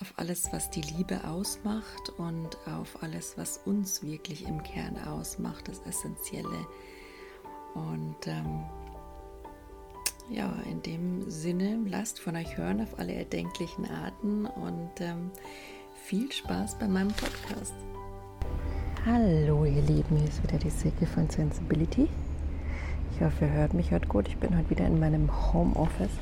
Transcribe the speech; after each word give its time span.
auf 0.00 0.14
alles, 0.16 0.52
was 0.52 0.70
die 0.70 0.80
Liebe 0.80 1.24
ausmacht 1.24 2.10
und 2.16 2.56
auf 2.66 3.02
alles, 3.02 3.36
was 3.36 3.58
uns 3.66 4.02
wirklich 4.02 4.46
im 4.46 4.62
Kern 4.62 4.96
ausmacht, 4.98 5.68
das 5.68 5.80
Essentielle. 5.80 6.66
Und 7.74 8.26
ähm, 8.26 8.64
ja, 10.30 10.52
in 10.70 10.82
dem 10.82 11.30
Sinne, 11.30 11.78
lasst 11.86 12.18
von 12.18 12.36
euch 12.36 12.56
hören 12.56 12.80
auf 12.80 12.98
alle 12.98 13.12
erdenklichen 13.12 13.84
Arten 13.90 14.46
und 14.46 14.90
ähm, 15.00 15.30
viel 16.04 16.32
Spaß 16.32 16.78
bei 16.78 16.88
meinem 16.88 17.12
Podcast. 17.12 17.74
Hallo 19.04 19.64
ihr 19.64 19.82
Lieben, 19.82 20.16
hier 20.16 20.28
ist 20.28 20.42
wieder 20.42 20.58
die 20.58 20.70
Silke 20.70 21.06
von 21.06 21.28
Sensibility. 21.28 22.08
Ich 23.12 23.20
hoffe, 23.20 23.46
ihr 23.46 23.52
hört 23.52 23.74
mich 23.74 23.92
heute 23.92 24.06
gut. 24.06 24.28
Ich 24.28 24.36
bin 24.38 24.56
heute 24.56 24.70
wieder 24.70 24.86
in 24.86 24.98
meinem 24.98 25.52
Homeoffice 25.52 26.18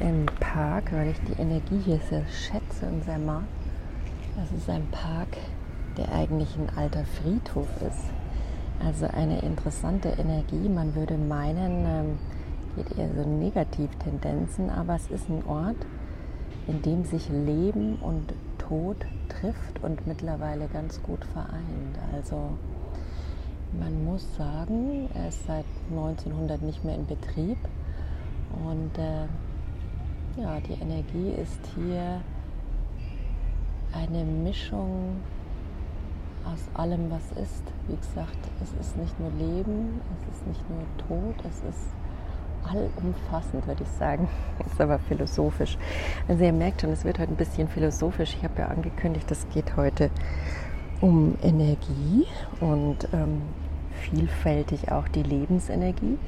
im 0.00 0.26
Park, 0.40 0.92
weil 0.92 1.08
ich 1.08 1.20
die 1.22 1.40
Energie 1.40 1.80
hier 1.84 2.00
sehr 2.08 2.26
schätze 2.26 2.86
und 2.86 3.04
sehr 3.04 3.18
mag. 3.18 3.44
Das 4.36 4.50
ist 4.52 4.70
ein 4.70 4.86
Park, 4.90 5.36
der 5.96 6.12
eigentlich 6.12 6.56
ein 6.56 6.70
alter 6.76 7.04
Friedhof 7.04 7.68
ist. 7.82 8.10
Also 8.84 9.06
eine 9.06 9.40
interessante 9.40 10.10
Energie. 10.10 10.68
Man 10.68 10.94
würde 10.94 11.16
meinen, 11.16 11.84
ähm, 11.84 12.18
geht 12.76 12.96
eher 12.96 13.08
so 13.14 13.28
Negativtendenzen, 13.28 14.70
aber 14.70 14.94
es 14.94 15.10
ist 15.10 15.28
ein 15.28 15.42
Ort, 15.46 15.76
in 16.68 16.82
dem 16.82 17.04
sich 17.04 17.28
Leben 17.28 17.96
und 17.96 18.32
Tod 18.58 18.96
trifft 19.28 19.82
und 19.82 20.06
mittlerweile 20.06 20.68
ganz 20.68 21.02
gut 21.02 21.24
vereint. 21.32 21.98
Also 22.14 22.50
man 23.78 24.04
muss 24.04 24.36
sagen, 24.36 25.08
er 25.14 25.28
ist 25.28 25.46
seit 25.46 25.64
1900 25.90 26.62
nicht 26.62 26.84
mehr 26.84 26.94
in 26.94 27.06
Betrieb 27.06 27.58
und 28.64 28.96
äh, 28.98 29.26
ja, 30.40 30.60
die 30.60 30.80
Energie 30.80 31.30
ist 31.40 31.60
hier 31.74 32.20
eine 33.92 34.24
Mischung 34.24 35.16
aus 36.44 36.68
allem, 36.74 37.10
was 37.10 37.32
ist. 37.42 37.64
Wie 37.88 37.96
gesagt, 37.96 38.38
es 38.62 38.86
ist 38.86 38.96
nicht 38.96 39.18
nur 39.18 39.30
Leben, 39.30 40.00
es 40.16 40.36
ist 40.36 40.46
nicht 40.46 40.62
nur 40.70 40.82
Tod, 41.08 41.34
es 41.44 41.56
ist 41.68 41.88
allumfassend, 42.64 43.66
würde 43.66 43.82
ich 43.82 43.88
sagen. 43.98 44.28
Ist 44.66 44.80
aber 44.80 44.98
philosophisch. 44.98 45.78
Also 46.26 46.44
ihr 46.44 46.52
merkt 46.52 46.80
schon, 46.82 46.90
es 46.90 47.04
wird 47.04 47.18
heute 47.18 47.32
ein 47.32 47.36
bisschen 47.36 47.68
philosophisch. 47.68 48.34
Ich 48.36 48.44
habe 48.44 48.60
ja 48.60 48.66
angekündigt, 48.66 49.30
es 49.30 49.48
geht 49.48 49.76
heute 49.76 50.10
um 51.00 51.38
Energie 51.40 52.26
und 52.60 53.08
ähm, 53.12 53.42
vielfältig 54.02 54.90
auch 54.90 55.08
die 55.08 55.22
Lebensenergie 55.22 56.18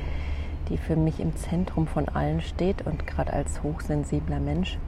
die 0.71 0.79
für 0.79 0.97
mich 0.97 1.21
im 1.21 1.37
Zentrum 1.37 1.87
von 1.87 2.09
allen 2.09 2.41
steht 2.41 2.87
und 2.87 3.07
gerade 3.07 3.33
als 3.33 3.63
hochsensibler 3.63 4.41
Mensch 4.41 4.79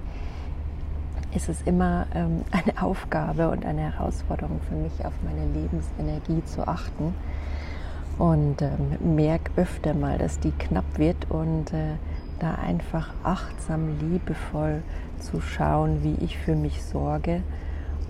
ist 1.34 1.48
es 1.48 1.62
immer 1.62 2.06
ähm, 2.14 2.42
eine 2.50 2.82
Aufgabe 2.82 3.50
und 3.50 3.64
eine 3.64 3.92
Herausforderung 3.92 4.60
für 4.68 4.76
mich, 4.76 5.04
auf 5.04 5.12
meine 5.24 5.46
Lebensenergie 5.52 6.44
zu 6.44 6.66
achten. 6.66 7.14
Und 8.18 8.60
ähm, 8.60 9.16
merke 9.16 9.50
öfter 9.56 9.94
mal, 9.94 10.18
dass 10.18 10.38
die 10.38 10.52
knapp 10.52 10.98
wird 10.98 11.30
und 11.30 11.72
äh, 11.72 11.96
da 12.38 12.56
einfach 12.56 13.14
achtsam, 13.24 13.98
liebevoll 14.00 14.82
zu 15.18 15.40
schauen, 15.40 16.02
wie 16.02 16.22
ich 16.22 16.36
für 16.38 16.54
mich 16.54 16.82
sorge 16.84 17.42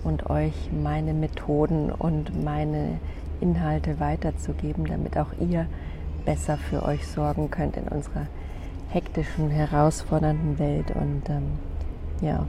und 0.03 0.29
euch 0.29 0.69
meine 0.71 1.13
Methoden 1.13 1.89
und 1.91 2.43
meine 2.43 2.99
Inhalte 3.39 3.99
weiterzugeben, 3.99 4.85
damit 4.85 5.17
auch 5.17 5.31
ihr 5.39 5.67
besser 6.25 6.57
für 6.57 6.83
euch 6.83 7.07
sorgen 7.07 7.51
könnt 7.51 7.77
in 7.77 7.87
unserer 7.87 8.27
hektischen, 8.89 9.49
herausfordernden 9.49 10.59
Welt. 10.59 10.91
Und 10.91 11.29
ähm, 11.29 11.59
ja, 12.21 12.45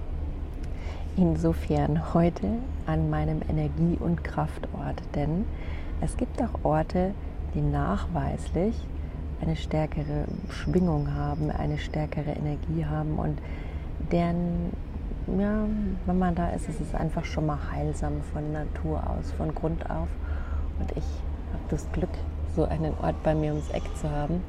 insofern 1.16 2.14
heute 2.14 2.46
an 2.86 3.10
meinem 3.10 3.40
Energie- 3.48 3.98
und 3.98 4.24
Kraftort. 4.24 5.02
Denn 5.14 5.44
es 6.00 6.16
gibt 6.16 6.42
auch 6.42 6.64
Orte, 6.64 7.14
die 7.54 7.60
nachweislich 7.60 8.74
eine 9.40 9.56
stärkere 9.56 10.24
Schwingung 10.50 11.14
haben, 11.14 11.50
eine 11.50 11.78
stärkere 11.78 12.30
Energie 12.30 12.84
haben 12.84 13.18
und 13.18 13.38
deren, 14.10 14.72
ja, 15.38 15.64
wenn 16.06 16.18
man 16.18 16.34
da 16.34 16.50
ist, 16.50 16.68
ist 16.68 16.80
es 16.80 16.94
einfach 16.94 17.24
schon 17.24 17.46
mal 17.46 17.58
heilsam 17.72 18.22
von 18.32 18.52
Natur 18.52 19.02
aus, 19.06 19.32
von 19.32 19.54
Grund 19.54 19.88
auf. 19.90 20.08
Und 20.78 20.90
ich 20.92 21.04
habe 21.52 21.64
das 21.70 21.90
Glück, 21.92 22.10
so 22.54 22.64
einen 22.64 22.92
Ort 23.02 23.22
bei 23.22 23.34
mir 23.34 23.52
ums 23.52 23.68
Eck 23.70 23.84
zu 24.00 24.10
haben, 24.10 24.42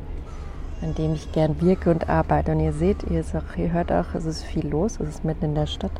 an 0.81 0.93
dem 0.95 1.13
ich 1.13 1.31
gern 1.31 1.61
wirke 1.61 1.91
und 1.91 2.09
arbeite. 2.09 2.51
Und 2.51 2.59
ihr 2.59 2.73
seht, 2.73 3.03
ihr, 3.09 3.21
auch, 3.21 3.57
ihr 3.57 3.71
hört 3.71 3.91
auch, 3.91 4.13
es 4.13 4.25
ist 4.25 4.43
viel 4.43 4.67
los, 4.67 4.99
es 4.99 5.09
ist 5.09 5.25
mitten 5.25 5.45
in 5.45 5.55
der 5.55 5.67
Stadt. 5.67 5.91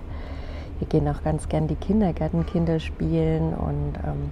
Wir 0.79 0.87
gehen 0.87 1.07
auch 1.07 1.23
ganz 1.23 1.47
gern 1.47 1.67
die 1.67 1.75
Kindergartenkinder 1.75 2.79
spielen 2.79 3.53
und 3.53 3.93
ähm, 4.05 4.31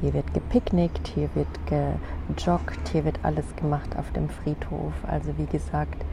hier 0.00 0.14
wird 0.14 0.32
gepicknickt, 0.32 1.08
hier 1.08 1.28
wird 1.34 1.48
gejoggt, 1.66 2.88
hier 2.92 3.04
wird 3.04 3.18
alles 3.22 3.44
gemacht 3.56 3.96
auf 3.96 4.12
dem 4.12 4.28
Friedhof. 4.28 4.92
Also 5.06 5.36
wie 5.38 5.46
gesagt, 5.46 6.04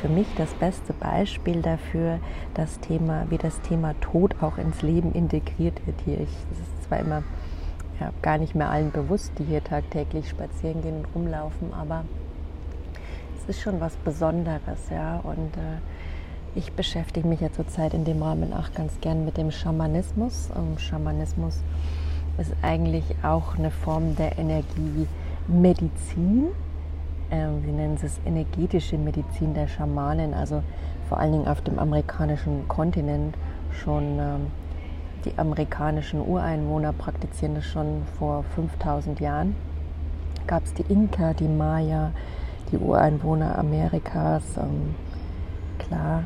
für 0.00 0.08
mich 0.08 0.26
das 0.36 0.52
beste 0.54 0.92
Beispiel 0.92 1.62
dafür, 1.62 2.18
das 2.54 2.80
Thema, 2.80 3.26
wie 3.30 3.38
das 3.38 3.60
Thema 3.60 3.94
Tod 4.00 4.36
auch 4.40 4.58
ins 4.58 4.82
Leben 4.82 5.12
integriert 5.12 5.80
wird 5.86 6.00
hier. 6.04 6.20
Ich, 6.20 6.30
das 6.50 6.58
ist 6.58 6.88
zwar 6.88 6.98
immer 7.00 7.22
ja, 8.00 8.12
gar 8.22 8.38
nicht 8.38 8.54
mehr 8.54 8.70
allen 8.70 8.90
bewusst, 8.90 9.32
die 9.38 9.44
hier 9.44 9.62
tagtäglich 9.62 10.28
spazieren 10.28 10.82
gehen 10.82 10.98
und 10.98 11.06
rumlaufen, 11.14 11.74
aber 11.74 12.04
es 13.36 13.56
ist 13.56 13.62
schon 13.62 13.80
was 13.80 13.96
Besonderes, 13.96 14.90
ja. 14.90 15.20
Und 15.22 15.56
äh, 15.56 15.78
ich 16.54 16.72
beschäftige 16.72 17.26
mich 17.26 17.40
ja 17.40 17.52
zurzeit 17.52 17.94
in 17.94 18.04
dem 18.04 18.22
Rahmen 18.22 18.52
auch 18.52 18.72
ganz 18.72 19.00
gern 19.00 19.24
mit 19.24 19.36
dem 19.36 19.50
Schamanismus. 19.50 20.50
Und 20.54 20.80
Schamanismus 20.80 21.62
ist 22.38 22.52
eigentlich 22.62 23.04
auch 23.22 23.56
eine 23.56 23.70
Form 23.70 24.16
der 24.16 24.38
Energie 24.38 25.06
Medizin, 25.48 26.48
äh, 27.30 27.46
sie 27.64 27.72
nennen 27.72 27.98
es 28.02 28.20
energetische 28.24 28.98
Medizin 28.98 29.54
der 29.54 29.66
Schamanen, 29.66 30.34
also 30.34 30.62
vor 31.08 31.18
allen 31.18 31.32
Dingen 31.32 31.48
auf 31.48 31.62
dem 31.62 31.78
amerikanischen 31.78 32.68
Kontinent 32.68 33.34
schon. 33.72 34.18
Ähm, 34.18 34.46
die 35.24 35.36
amerikanischen 35.36 36.20
Ureinwohner 36.20 36.92
praktizieren 36.92 37.54
das 37.54 37.64
schon 37.64 38.02
vor 38.18 38.44
5000 38.54 39.20
Jahren. 39.20 39.54
Gab 40.46 40.64
es 40.64 40.74
die 40.74 40.84
Inka, 40.88 41.34
die 41.34 41.48
Maya, 41.48 42.12
die 42.72 42.78
Ureinwohner 42.78 43.58
Amerikas. 43.58 44.44
Ähm, 44.56 44.94
klar, 45.78 46.24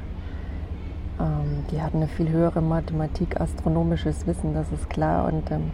ähm, 1.20 1.64
die 1.70 1.80
hatten 1.80 1.98
eine 1.98 2.08
viel 2.08 2.28
höhere 2.28 2.62
Mathematik, 2.62 3.40
astronomisches 3.40 4.26
Wissen, 4.26 4.54
das 4.54 4.70
ist 4.72 4.88
klar. 4.90 5.32
Und 5.32 5.50
ähm, 5.50 5.70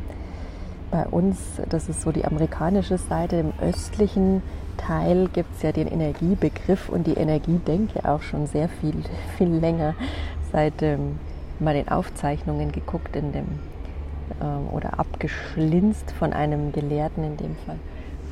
bei 0.90 1.06
uns, 1.06 1.38
das 1.68 1.88
ist 1.88 2.00
so 2.00 2.12
die 2.12 2.24
amerikanische 2.24 2.98
Seite, 2.98 3.36
im 3.36 3.52
östlichen 3.60 4.42
Teil 4.76 5.28
gibt 5.32 5.54
es 5.56 5.62
ja 5.62 5.72
den 5.72 5.88
Energiebegriff 5.88 6.88
und 6.88 7.06
die 7.06 7.14
Energiedenke 7.14 8.08
auch 8.08 8.22
schon 8.22 8.46
sehr 8.46 8.68
viel, 8.68 8.94
viel 9.36 9.48
länger, 9.48 9.94
seit 10.52 10.82
ähm, 10.82 11.18
mal 11.60 11.74
den 11.74 11.88
Aufzeichnungen 11.88 12.72
geguckt 12.72 13.16
in 13.16 13.32
dem 13.32 13.46
ähm, 14.40 14.68
oder 14.72 14.98
abgeschlinzt 14.98 16.10
von 16.12 16.32
einem 16.32 16.72
Gelehrten 16.72 17.24
in 17.24 17.36
dem 17.36 17.56
Fall, 17.66 17.78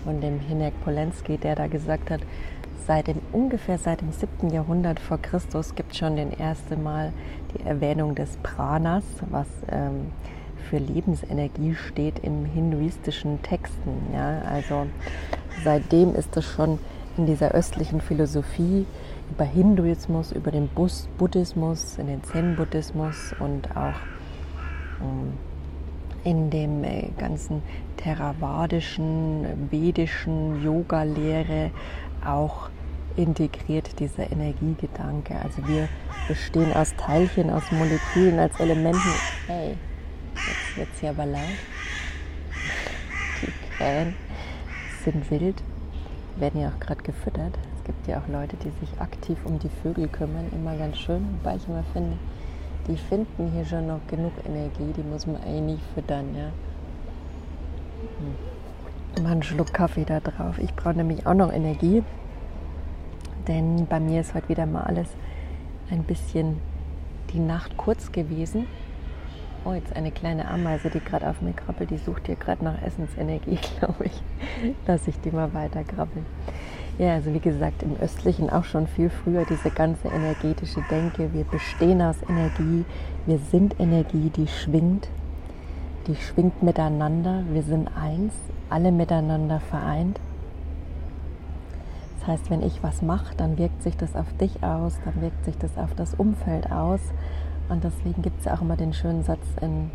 von 0.04 0.20
dem 0.20 0.40
Hinek 0.40 0.72
Polenski, 0.84 1.38
der 1.38 1.54
da 1.54 1.66
gesagt 1.66 2.10
hat, 2.10 2.20
seit 2.86 3.08
dem, 3.08 3.20
ungefähr 3.32 3.78
seit 3.78 4.00
dem 4.00 4.12
7. 4.12 4.50
Jahrhundert 4.50 5.00
vor 5.00 5.18
Christus 5.18 5.74
gibt 5.74 5.92
es 5.92 5.98
schon 5.98 6.16
den 6.16 6.38
ersten 6.38 6.82
Mal 6.82 7.12
die 7.54 7.66
Erwähnung 7.66 8.14
des 8.14 8.36
Pranas, 8.42 9.04
was 9.30 9.46
ähm, 9.70 10.12
für 10.70 10.78
Lebensenergie 10.78 11.74
steht 11.74 12.18
in 12.20 12.44
hinduistischen 12.44 13.42
Texten. 13.42 14.12
Ja? 14.14 14.42
Also 14.42 14.86
seitdem 15.64 16.14
ist 16.14 16.36
es 16.36 16.44
schon 16.44 16.78
in 17.16 17.26
dieser 17.26 17.52
östlichen 17.52 18.00
Philosophie 18.00 18.86
über 19.30 19.44
Hinduismus, 19.44 20.32
über 20.32 20.50
den 20.50 20.68
Buddhismus, 21.18 21.98
in 21.98 22.06
den 22.06 22.22
Zen-Buddhismus 22.24 23.34
und 23.38 23.76
auch 23.76 23.94
ähm, 25.00 25.32
in 26.24 26.50
dem 26.50 26.82
äh, 26.84 27.10
ganzen 27.18 27.62
theravadischen, 27.96 29.68
vedischen 29.70 30.62
Yoga-Lehre 30.62 31.70
auch 32.24 32.68
integriert 33.16 33.98
dieser 33.98 34.30
Energiegedanke. 34.30 35.36
Also 35.42 35.66
wir 35.66 35.88
bestehen 36.28 36.72
aus 36.72 36.94
Teilchen, 36.96 37.50
aus 37.50 37.70
Molekülen, 37.70 38.38
als 38.38 38.58
Elementen. 38.60 39.12
Hey, 39.46 39.76
jetzt 40.34 40.76
wird 40.76 40.88
es 40.94 41.00
hier 41.00 41.10
aber 41.10 41.26
laut. 41.26 41.40
Die 43.42 43.76
Krähen 43.76 44.14
sind 45.04 45.30
wild, 45.30 45.62
werden 46.36 46.60
ja 46.60 46.68
auch 46.68 46.80
gerade 46.80 47.02
gefüttert. 47.02 47.56
Gibt 47.86 48.06
ja 48.06 48.18
auch 48.18 48.28
Leute, 48.28 48.56
die 48.56 48.70
sich 48.84 49.00
aktiv 49.00 49.38
um 49.44 49.58
die 49.58 49.70
Vögel 49.82 50.08
kümmern, 50.08 50.50
immer 50.52 50.76
ganz 50.76 50.98
schön. 50.98 51.24
Wobei 51.38 51.56
ich 51.56 51.66
immer 51.66 51.84
finde, 51.92 52.18
die 52.88 52.96
finden 52.96 53.52
hier 53.52 53.64
schon 53.64 53.86
noch 53.86 54.00
genug 54.08 54.32
Energie, 54.44 54.92
die 54.96 55.02
muss 55.02 55.26
man 55.26 55.40
eigentlich 55.42 55.80
füttern. 55.94 56.34
Ja? 56.34 56.50
Hm. 58.18 59.22
Mal 59.22 59.32
einen 59.32 59.42
Schluck 59.42 59.72
Kaffee 59.72 60.04
da 60.04 60.20
drauf. 60.20 60.58
Ich 60.58 60.74
brauche 60.74 60.94
nämlich 60.94 61.26
auch 61.26 61.34
noch 61.34 61.52
Energie 61.52 62.02
denn 63.48 63.86
bei 63.86 64.00
mir 64.00 64.20
ist 64.20 64.34
heute 64.34 64.48
wieder 64.48 64.66
mal 64.66 64.82
alles 64.82 65.08
ein 65.90 66.02
bisschen 66.02 66.58
die 67.32 67.38
Nacht 67.38 67.76
kurz 67.76 68.10
gewesen. 68.12 68.66
Oh, 69.64 69.72
jetzt 69.72 69.94
eine 69.94 70.12
kleine 70.12 70.48
Ameise, 70.48 70.90
die 70.90 71.00
gerade 71.00 71.28
auf 71.28 71.40
mir 71.42 71.52
krabbelt, 71.52 71.90
die 71.90 71.98
sucht 71.98 72.26
hier 72.26 72.36
gerade 72.36 72.64
nach 72.64 72.80
Essensenergie, 72.82 73.58
glaube 73.78 74.04
ich. 74.04 74.22
Lass 74.86 75.06
ich 75.08 75.20
die 75.20 75.30
mal 75.30 75.52
weiter 75.54 75.82
krabbeln. 75.82 76.24
Ja, 76.98 77.12
also 77.12 77.34
wie 77.34 77.40
gesagt, 77.40 77.82
im 77.82 77.94
Östlichen 78.00 78.48
auch 78.48 78.64
schon 78.64 78.86
viel 78.86 79.10
früher 79.10 79.44
diese 79.44 79.70
ganze 79.70 80.08
energetische 80.08 80.82
Denke. 80.90 81.30
Wir 81.34 81.44
bestehen 81.44 82.00
aus 82.00 82.16
Energie, 82.26 82.86
wir 83.26 83.38
sind 83.38 83.78
Energie, 83.78 84.30
die 84.34 84.48
schwingt, 84.48 85.08
die 86.06 86.16
schwingt 86.16 86.62
miteinander, 86.62 87.42
wir 87.50 87.62
sind 87.62 87.90
eins, 88.00 88.32
alle 88.70 88.92
miteinander 88.92 89.60
vereint. 89.60 90.18
Das 92.18 92.28
heißt, 92.28 92.50
wenn 92.50 92.62
ich 92.62 92.82
was 92.82 93.02
mache, 93.02 93.36
dann 93.36 93.58
wirkt 93.58 93.82
sich 93.82 93.98
das 93.98 94.16
auf 94.16 94.32
dich 94.40 94.62
aus, 94.62 94.98
dann 95.04 95.20
wirkt 95.20 95.44
sich 95.44 95.58
das 95.58 95.76
auf 95.76 95.92
das 95.94 96.14
Umfeld 96.14 96.72
aus. 96.72 97.00
Und 97.68 97.84
deswegen 97.84 98.22
gibt 98.22 98.38
es 98.38 98.46
ja 98.46 98.54
auch 98.54 98.62
immer 98.62 98.76
den 98.76 98.94
schönen 98.94 99.22
Satz 99.22 99.44
in, 99.60 99.90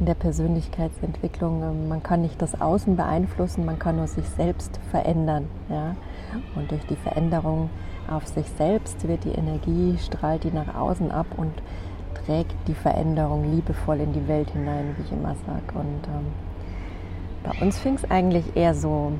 in 0.00 0.06
der 0.06 0.14
Persönlichkeitsentwicklung, 0.14 1.62
ähm, 1.62 1.88
man 1.88 2.02
kann 2.02 2.22
nicht 2.22 2.40
das 2.40 2.60
Außen 2.60 2.96
beeinflussen, 2.96 3.64
man 3.64 3.78
kann 3.78 3.96
nur 3.96 4.06
sich 4.06 4.28
selbst 4.28 4.78
verändern. 4.90 5.48
Ja? 5.68 5.96
Und 6.54 6.70
durch 6.70 6.84
die 6.86 6.96
Veränderung 6.96 7.70
auf 8.08 8.26
sich 8.26 8.46
selbst 8.56 9.06
wird 9.06 9.24
die 9.24 9.32
Energie, 9.32 9.98
strahlt 9.98 10.44
die 10.44 10.50
nach 10.50 10.74
außen 10.74 11.10
ab 11.10 11.26
und 11.36 11.52
trägt 12.24 12.54
die 12.66 12.74
Veränderung 12.74 13.50
liebevoll 13.50 14.00
in 14.00 14.12
die 14.12 14.26
Welt 14.28 14.50
hinein, 14.50 14.94
wie 14.96 15.02
ich 15.02 15.12
immer 15.12 15.34
sage. 15.46 15.78
Und 15.78 16.06
ähm, 16.06 16.26
bei 17.42 17.64
uns 17.64 17.78
fing 17.78 17.94
es 17.94 18.10
eigentlich 18.10 18.56
eher 18.56 18.74
so 18.74 19.12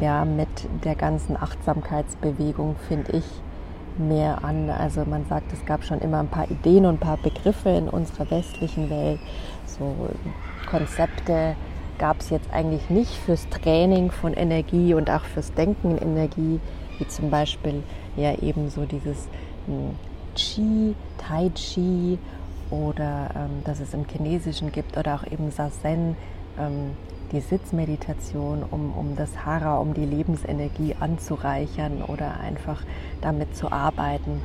ja, 0.00 0.24
mit 0.24 0.48
der 0.84 0.94
ganzen 0.94 1.36
Achtsamkeitsbewegung, 1.36 2.76
finde 2.86 3.12
ich, 3.12 3.24
mehr 3.98 4.44
an. 4.44 4.70
Also 4.70 5.04
man 5.04 5.26
sagt, 5.26 5.52
es 5.52 5.64
gab 5.66 5.84
schon 5.84 6.00
immer 6.00 6.20
ein 6.20 6.28
paar 6.28 6.50
Ideen 6.50 6.86
und 6.86 6.96
ein 6.96 6.98
paar 6.98 7.16
Begriffe 7.16 7.70
in 7.70 7.88
unserer 7.88 8.30
westlichen 8.30 8.90
Welt. 8.90 9.20
So 9.66 10.08
Konzepte 10.68 11.56
gab 11.98 12.20
es 12.20 12.30
jetzt 12.30 12.52
eigentlich 12.52 12.90
nicht 12.90 13.12
fürs 13.12 13.48
Training 13.48 14.10
von 14.10 14.32
Energie 14.32 14.94
und 14.94 15.10
auch 15.10 15.24
fürs 15.24 15.52
Denken 15.52 15.98
in 15.98 16.10
Energie, 16.16 16.60
wie 16.98 17.08
zum 17.08 17.30
Beispiel 17.30 17.82
ja 18.16 18.34
eben 18.34 18.70
so 18.70 18.84
dieses 18.84 19.28
hm, 19.66 19.96
Qi, 20.34 20.94
Tai 21.18 21.50
Chi 21.54 22.18
oder 22.70 23.30
ähm, 23.34 23.64
dass 23.64 23.80
es 23.80 23.94
im 23.94 24.06
Chinesischen 24.06 24.72
gibt 24.72 24.96
oder 24.96 25.14
auch 25.14 25.26
eben 25.30 25.50
Sazen, 25.50 26.16
ähm, 26.58 26.92
die 27.32 27.40
Sitzmeditation, 27.40 28.64
um, 28.70 28.92
um 28.92 29.16
das 29.16 29.44
Hara, 29.44 29.78
um 29.78 29.94
die 29.94 30.04
Lebensenergie 30.04 30.94
anzureichern 30.98 32.02
oder 32.02 32.40
einfach 32.40 32.82
damit 33.20 33.56
zu 33.56 33.70
arbeiten. 33.70 34.40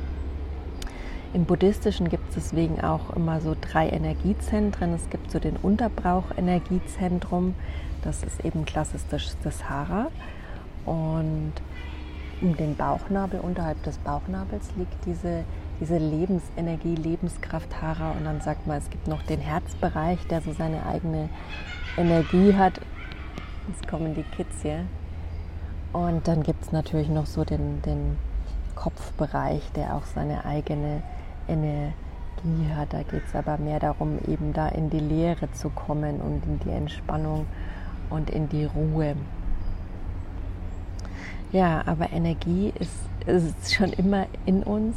Im 1.34 1.46
Buddhistischen 1.46 2.08
gibt 2.08 2.28
es 2.28 2.34
deswegen 2.36 2.80
auch 2.80 3.10
immer 3.16 3.40
so 3.40 3.56
drei 3.60 3.88
Energiezentren. 3.88 4.94
Es 4.94 5.10
gibt 5.10 5.32
so 5.32 5.40
den 5.40 5.56
Unterbrauchenergiezentrum, 5.56 7.56
das 8.02 8.22
ist 8.22 8.44
eben 8.44 8.64
klassisch 8.64 9.00
das, 9.42 9.68
Hara. 9.68 10.12
Und 10.86 11.52
um 12.40 12.56
den 12.56 12.76
Bauchnabel, 12.76 13.40
unterhalb 13.40 13.82
des 13.82 13.98
Bauchnabels 13.98 14.70
liegt 14.76 14.94
diese, 15.06 15.42
diese 15.80 15.98
Lebensenergie, 15.98 16.94
Lebenskraft 16.94 17.82
Hara. 17.82 18.12
Und 18.12 18.24
dann 18.24 18.40
sagt 18.40 18.68
man, 18.68 18.78
es 18.78 18.88
gibt 18.90 19.08
noch 19.08 19.22
den 19.22 19.40
Herzbereich, 19.40 20.20
der 20.28 20.40
so 20.40 20.52
seine 20.52 20.86
eigene 20.86 21.28
Energie 21.96 22.54
hat. 22.54 22.80
Jetzt 23.68 23.86
kommen 23.88 24.14
die 24.14 24.24
Kids 24.36 24.62
hier. 24.62 24.84
Und 25.92 26.26
dann 26.26 26.42
gibt 26.42 26.64
es 26.64 26.72
natürlich 26.72 27.08
noch 27.08 27.26
so 27.26 27.44
den, 27.44 27.80
den 27.82 28.18
Kopfbereich, 28.74 29.62
der 29.76 29.94
auch 29.94 30.04
seine 30.04 30.44
eigene 30.44 31.02
Energie 31.46 31.92
hat. 32.74 32.92
Da 32.92 33.02
geht 33.02 33.22
es 33.26 33.34
aber 33.34 33.58
mehr 33.58 33.78
darum, 33.78 34.18
eben 34.26 34.52
da 34.52 34.68
in 34.68 34.90
die 34.90 34.98
Leere 34.98 35.50
zu 35.52 35.70
kommen 35.70 36.20
und 36.20 36.44
in 36.46 36.58
die 36.60 36.70
Entspannung 36.70 37.46
und 38.10 38.28
in 38.30 38.48
die 38.48 38.64
Ruhe. 38.64 39.14
Ja, 41.52 41.84
aber 41.86 42.12
Energie 42.12 42.72
ist, 42.80 43.08
ist 43.26 43.72
schon 43.72 43.92
immer 43.92 44.26
in 44.44 44.64
uns 44.64 44.96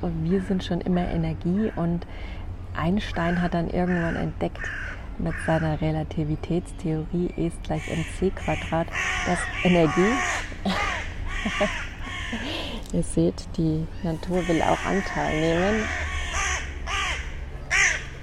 und 0.00 0.30
wir 0.30 0.40
sind 0.40 0.64
schon 0.64 0.80
immer 0.80 1.06
Energie 1.06 1.70
und 1.76 2.06
Einstein 2.74 3.42
hat 3.42 3.52
dann 3.52 3.68
irgendwann 3.68 4.16
entdeckt, 4.16 4.70
mit 5.18 5.34
seiner 5.46 5.80
Relativitätstheorie 5.80 7.30
E 7.36 7.48
ist 7.48 7.62
gleich 7.62 7.82
mc 7.88 8.30
Quadrat, 8.34 8.88
dass 9.26 9.38
Energie, 9.64 10.12
ihr 12.92 13.02
seht, 13.02 13.48
die 13.56 13.86
Natur 14.02 14.46
will 14.48 14.62
auch 14.62 14.84
Anteil 14.84 15.40
nehmen. 15.40 15.84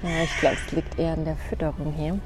Ja, 0.02 0.22
ich 0.22 0.36
glaube, 0.38 0.56
es 0.64 0.72
liegt 0.72 0.98
eher 0.98 1.14
an 1.14 1.24
der 1.24 1.36
Fütterung 1.36 1.92
hier. 1.96 2.18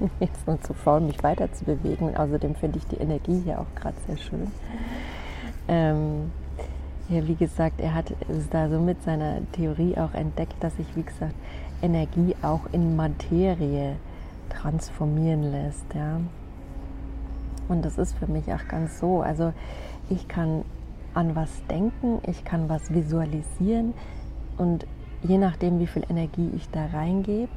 Jetzt 0.20 0.46
nur 0.46 0.60
zu 0.60 0.74
faul, 0.74 1.00
mich 1.00 1.22
weiter 1.22 1.52
zu 1.52 1.64
bewegen. 1.64 2.16
außerdem 2.16 2.54
finde 2.54 2.78
ich 2.78 2.86
die 2.86 2.96
Energie 2.96 3.42
hier 3.44 3.60
auch 3.60 3.80
gerade 3.80 3.96
sehr 4.06 4.16
schön. 4.16 4.50
Ähm, 5.68 6.30
ja, 7.08 7.26
wie 7.26 7.34
gesagt, 7.34 7.80
er 7.80 7.94
hat 7.94 8.12
da 8.50 8.68
so 8.68 8.78
mit 8.78 9.02
seiner 9.02 9.40
Theorie 9.52 9.96
auch 9.96 10.14
entdeckt, 10.14 10.54
dass 10.60 10.72
ich, 10.78 10.86
wie 10.94 11.02
gesagt, 11.02 11.34
Energie 11.82 12.34
auch 12.42 12.62
in 12.72 12.96
Materie 12.96 13.96
transformieren 14.48 15.50
lässt. 15.50 15.86
Ja? 15.94 16.20
Und 17.68 17.84
das 17.84 17.98
ist 17.98 18.16
für 18.18 18.26
mich 18.26 18.52
auch 18.52 18.66
ganz 18.68 18.98
so. 18.98 19.20
Also 19.20 19.52
ich 20.08 20.28
kann 20.28 20.64
an 21.14 21.34
was 21.36 21.50
denken, 21.68 22.20
ich 22.26 22.44
kann 22.44 22.68
was 22.68 22.92
visualisieren 22.92 23.94
und 24.56 24.86
je 25.22 25.38
nachdem, 25.38 25.78
wie 25.80 25.86
viel 25.86 26.04
Energie 26.08 26.50
ich 26.54 26.68
da 26.70 26.86
reingebe, 26.86 27.50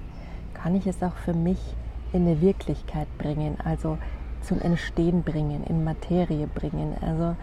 kann 0.54 0.76
ich 0.76 0.88
es 0.88 1.02
auch 1.04 1.16
für 1.16 1.34
mich 1.34 1.60
in 2.14 2.28
eine 2.28 2.42
Wirklichkeit 2.42 3.08
bringen. 3.18 3.58
Also 3.64 3.98
zum 4.42 4.60
Entstehen 4.60 5.24
bringen, 5.24 5.64
in 5.64 5.84
Materie 5.84 6.48
bringen. 6.48 6.96
Also 7.02 7.36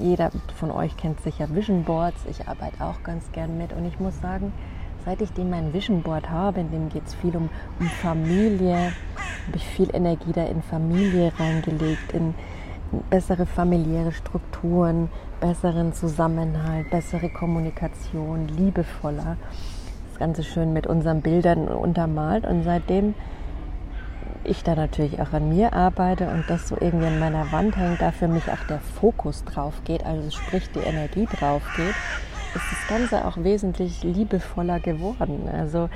jeder 0.00 0.30
von 0.56 0.70
euch 0.70 0.96
kennt 0.96 1.20
sicher 1.20 1.54
Vision 1.54 1.84
Boards. 1.84 2.24
Ich 2.28 2.48
arbeite 2.48 2.82
auch 2.82 3.02
ganz 3.02 3.30
gern 3.32 3.58
mit 3.58 3.72
und 3.72 3.84
ich 3.84 4.00
muss 4.00 4.18
sagen, 4.20 4.52
seit 5.06 5.22
ich 5.22 5.32
den 5.32 5.50
mein 5.50 5.72
Vision 5.72 6.02
Board 6.02 6.28
habe, 6.28 6.60
in 6.60 6.70
dem 6.72 6.88
geht 6.88 7.06
es 7.06 7.14
viel 7.14 7.36
um, 7.36 7.48
um 7.78 7.86
Familie, 7.86 8.74
habe 8.74 9.56
ich 9.56 9.64
viel 9.64 9.88
Energie 9.94 10.32
da 10.32 10.44
in 10.44 10.62
Familie 10.62 11.32
reingelegt, 11.38 12.12
in 12.12 12.34
bessere 13.08 13.46
familiäre 13.46 14.10
Strukturen, 14.10 15.08
besseren 15.40 15.92
Zusammenhalt, 15.92 16.90
bessere 16.90 17.28
Kommunikation, 17.28 18.48
liebevoller. 18.48 19.36
Das 20.10 20.18
Ganze 20.18 20.42
schön 20.42 20.72
mit 20.72 20.88
unseren 20.88 21.20
Bildern 21.20 21.68
untermalt 21.68 22.44
und 22.44 22.64
seitdem 22.64 23.14
ich 24.42 24.64
da 24.64 24.74
natürlich 24.74 25.20
auch 25.20 25.32
an 25.32 25.48
mir 25.48 25.72
arbeite 25.72 26.28
und 26.28 26.44
das 26.48 26.66
so 26.66 26.76
irgendwie 26.80 27.06
an 27.06 27.20
meiner 27.20 27.52
Wand 27.52 27.76
hängt, 27.76 28.00
da 28.00 28.10
für 28.10 28.28
mich 28.28 28.50
auch 28.50 28.64
der 28.68 28.80
Fokus 28.80 29.44
drauf 29.44 29.74
geht, 29.84 30.04
also 30.04 30.30
sprich 30.30 30.68
die 30.72 30.80
Energie 30.80 31.26
drauf 31.26 31.62
geht, 31.76 31.94
ist 32.54 32.64
das 32.70 32.88
Ganze 32.88 33.24
auch 33.26 33.36
wesentlich 33.38 34.02
liebevoller 34.02 34.80
geworden. 34.80 35.48
Also 35.52 35.88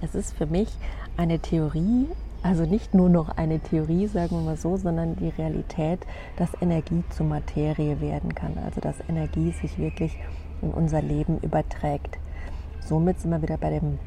es 0.00 0.14
ist 0.14 0.36
für 0.36 0.46
mich 0.46 0.68
eine 1.16 1.38
Theorie, 1.38 2.08
also 2.42 2.64
nicht 2.64 2.94
nur 2.94 3.08
noch 3.08 3.36
eine 3.36 3.60
Theorie, 3.60 4.06
sagen 4.06 4.36
wir 4.36 4.42
mal 4.42 4.56
so, 4.56 4.76
sondern 4.76 5.16
die 5.16 5.30
Realität, 5.30 6.00
dass 6.36 6.50
Energie 6.60 7.02
zu 7.10 7.24
Materie 7.24 8.00
werden 8.00 8.34
kann. 8.34 8.58
Also 8.64 8.80
dass 8.80 8.96
Energie 9.08 9.52
sich 9.52 9.78
wirklich 9.78 10.16
in 10.62 10.72
unser 10.72 11.02
Leben 11.02 11.38
überträgt. 11.40 12.18
Somit 12.80 13.20
sind 13.20 13.30
wir 13.30 13.42
wieder 13.42 13.56
bei 13.56 13.70
dem 13.70 13.98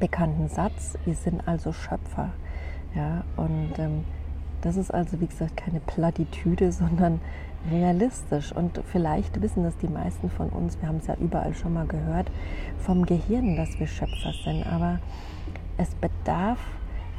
bekannten 0.00 0.48
Satz, 0.48 0.96
wir 1.04 1.14
sind 1.14 1.46
also 1.46 1.72
Schöpfer. 1.72 2.30
Ja, 2.94 3.24
und 3.36 3.78
ähm, 3.78 4.04
das 4.62 4.76
ist 4.76 4.92
also, 4.92 5.20
wie 5.20 5.26
gesagt, 5.26 5.56
keine 5.56 5.80
Plattitüde, 5.80 6.72
sondern 6.72 7.20
realistisch. 7.70 8.52
Und 8.52 8.80
vielleicht 8.90 9.40
wissen 9.40 9.64
das 9.64 9.76
die 9.76 9.88
meisten 9.88 10.30
von 10.30 10.48
uns, 10.48 10.80
wir 10.80 10.88
haben 10.88 10.98
es 10.98 11.06
ja 11.06 11.16
überall 11.20 11.54
schon 11.54 11.74
mal 11.74 11.86
gehört, 11.86 12.30
vom 12.78 13.06
Gehirn, 13.06 13.56
dass 13.56 13.78
wir 13.78 13.86
Schöpfer 13.86 14.32
sind. 14.44 14.66
Aber 14.66 14.98
es 15.76 15.94
bedarf 15.94 16.58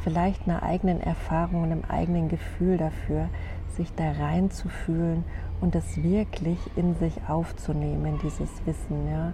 vielleicht 0.03 0.47
einer 0.47 0.63
eigenen 0.63 0.99
Erfahrung 0.99 1.63
und 1.63 1.71
einem 1.71 1.83
eigenen 1.87 2.29
Gefühl 2.29 2.77
dafür, 2.77 3.29
sich 3.75 3.93
da 3.95 4.11
reinzufühlen 4.11 5.23
und 5.61 5.75
das 5.75 6.03
wirklich 6.03 6.59
in 6.75 6.95
sich 6.95 7.13
aufzunehmen, 7.27 8.19
dieses 8.21 8.49
Wissen. 8.65 9.09
Ja? 9.09 9.33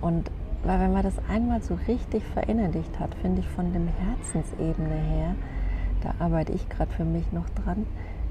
Und 0.00 0.30
weil 0.64 0.80
wenn 0.80 0.92
man 0.92 1.02
das 1.02 1.14
einmal 1.28 1.62
so 1.62 1.78
richtig 1.86 2.24
verinnerlicht 2.24 2.98
hat, 2.98 3.14
finde 3.16 3.40
ich 3.40 3.48
von 3.48 3.72
dem 3.72 3.86
Herzensebene 3.86 4.94
her, 4.94 5.34
da 6.02 6.14
arbeite 6.18 6.52
ich 6.52 6.68
gerade 6.68 6.90
für 6.90 7.04
mich 7.04 7.30
noch 7.32 7.48
dran, 7.50 7.86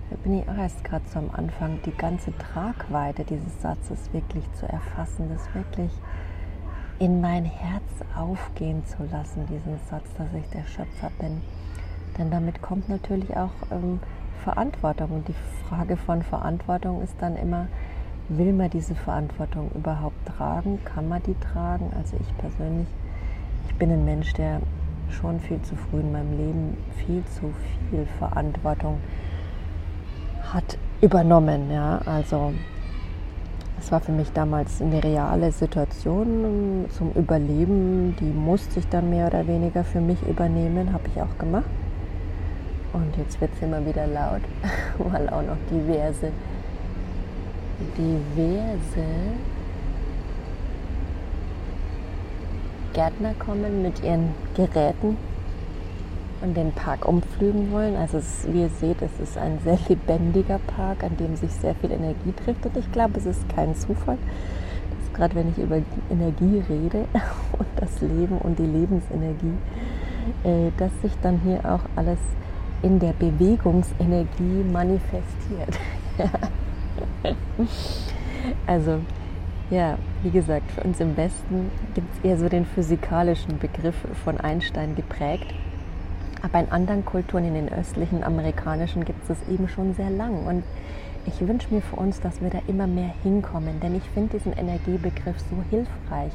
da 0.10 0.16
bin 0.24 0.40
ich 0.40 0.50
auch 0.50 0.58
erst 0.58 0.84
gerade 0.84 1.06
so 1.12 1.20
am 1.20 1.32
Anfang, 1.34 1.80
die 1.86 1.92
ganze 1.92 2.36
Tragweite 2.38 3.24
dieses 3.24 3.62
Satzes 3.62 4.14
wirklich 4.14 4.44
zu 4.54 4.68
erfassen, 4.68 5.30
das 5.30 5.54
wirklich 5.56 5.92
in 7.00 7.22
mein 7.22 7.44
Herz 7.44 7.84
aufgehen 8.16 8.86
zu 8.86 9.04
lassen, 9.12 9.46
diesen 9.48 9.80
Satz, 9.90 10.06
dass 10.18 10.28
ich 10.34 10.48
der 10.52 10.66
Schöpfer 10.66 11.12
bin. 11.20 11.42
Denn 12.18 12.32
damit 12.32 12.62
kommt 12.62 12.88
natürlich 12.88 13.36
auch 13.36 13.52
ähm, 13.72 14.00
Verantwortung. 14.44 15.12
Und 15.12 15.28
die 15.28 15.36
Frage 15.68 15.98
von 15.98 16.22
Verantwortung 16.22 17.02
ist 17.02 17.16
dann 17.20 17.36
immer, 17.36 17.68
will 18.30 18.54
man 18.54 18.70
diese 18.70 18.96
Verantwortung 18.96 19.72
überhaupt 19.76 20.26
tragen? 20.26 20.80
Kann 20.86 21.10
man 21.10 21.22
die 21.24 21.36
tragen? 21.40 21.92
Also 21.98 22.16
ich 22.20 22.38
persönlich, 22.38 22.88
ich 23.68 23.76
bin 23.76 23.92
ein 23.92 24.06
Mensch, 24.06 24.34
der 24.34 24.62
schon 25.10 25.40
viel 25.40 25.62
zu 25.64 25.76
früh 25.76 26.00
in 26.00 26.12
meinem 26.12 26.38
Leben 26.38 26.78
viel 27.06 27.24
zu 27.26 27.54
viel 27.90 28.06
Verantwortung 28.18 29.00
hat 30.54 30.78
übernommen. 31.02 31.72
Ja? 31.72 32.00
Also 32.06 32.54
es 33.80 33.92
war 33.92 34.00
für 34.00 34.12
mich 34.12 34.32
damals 34.32 34.82
eine 34.82 35.04
reale 35.04 35.52
Situation 35.52 36.86
zum 36.90 37.12
Überleben, 37.14 38.16
die 38.20 38.26
musste 38.26 38.80
ich 38.80 38.88
dann 38.88 39.10
mehr 39.10 39.28
oder 39.28 39.46
weniger 39.48 39.84
für 39.84 40.02
mich 40.02 40.22
übernehmen, 40.28 40.94
habe 40.94 41.04
ich 41.14 41.22
auch 41.22 41.38
gemacht. 41.38 41.70
Und 42.94 43.16
jetzt 43.18 43.40
wird 43.42 43.52
es 43.56 43.62
immer 43.62 43.86
wieder 43.86 44.08
laut, 44.08 44.42
weil 44.98 45.30
auch 45.30 45.42
noch 45.42 45.58
diverse, 45.70 46.32
diverse 47.98 49.06
Gärtner 52.94 53.34
kommen 53.38 53.82
mit 53.82 54.02
ihren 54.02 54.30
Geräten 54.56 55.18
und 56.42 56.56
den 56.56 56.72
Park 56.72 57.08
umpflügen 57.08 57.72
wollen. 57.72 57.96
Also 57.96 58.18
es, 58.18 58.48
wie 58.52 58.62
ihr 58.62 58.70
seht, 58.70 59.02
es 59.02 59.20
ist 59.20 59.38
ein 59.38 59.60
sehr 59.64 59.80
lebendiger 59.88 60.60
Park, 60.60 61.04
an 61.04 61.18
dem 61.18 61.36
sich 61.36 61.52
sehr 61.52 61.76
viel 61.76 61.92
Energie 61.92 62.34
trifft. 62.44 62.66
Und 62.66 62.78
ich 62.78 62.92
glaube, 62.92 63.18
es 63.18 63.26
ist 63.26 63.48
kein 63.50 63.76
Zufall, 63.76 64.18
dass 64.90 65.14
gerade 65.14 65.36
wenn 65.36 65.50
ich 65.50 65.58
über 65.58 65.78
Energie 66.10 66.64
rede 66.70 67.06
und 67.58 67.68
das 67.78 68.02
Leben 68.02 68.38
und 68.40 68.60
die 68.60 68.66
Lebensenergie, 68.66 69.58
äh, 70.44 70.72
dass 70.78 70.92
sich 71.02 71.14
dann 71.22 71.40
hier 71.44 71.60
auch 71.66 71.82
alles 71.96 72.20
in 72.82 73.00
der 73.00 73.14
Bewegungsenergie 73.14 74.64
manifestiert. 74.72 75.80
also 78.68 79.00
ja, 79.72 79.98
wie 80.22 80.30
gesagt, 80.30 80.72
für 80.72 80.82
uns 80.82 81.00
im 81.00 81.18
Westen 81.18 81.72
gibt 81.96 82.08
es 82.16 82.24
eher 82.24 82.38
so 82.38 82.48
den 82.48 82.66
physikalischen 82.66 83.58
Begriff 83.58 83.96
von 84.24 84.40
Einstein 84.40 84.96
geprägt. 84.96 85.54
Aber 86.46 86.60
in 86.60 86.72
anderen 86.72 87.04
Kulturen, 87.04 87.44
in 87.46 87.56
den 87.56 87.74
östlichen 87.74 88.24
amerikanischen, 88.24 89.04
gibt 89.04 89.28
es 89.28 89.42
es 89.42 89.50
eben 89.50 89.68
schon 89.68 89.96
sehr 89.96 90.12
lang. 90.12 90.46
Und 90.46 90.64
ich 91.26 91.42
wünsche 91.48 91.74
mir 91.74 91.82
für 91.82 91.96
uns, 91.96 92.22
dass 92.22 92.40
wir 92.40 92.52
da 92.52 92.60
immer 92.68 92.86
mehr 92.86 93.12
hinkommen, 93.24 93.80
denn 93.80 93.96
ich 93.96 94.04
finde 94.14 94.38
diesen 94.38 94.54
Energiebegriff 94.54 95.40
so 95.40 95.58
hilfreich 95.72 96.32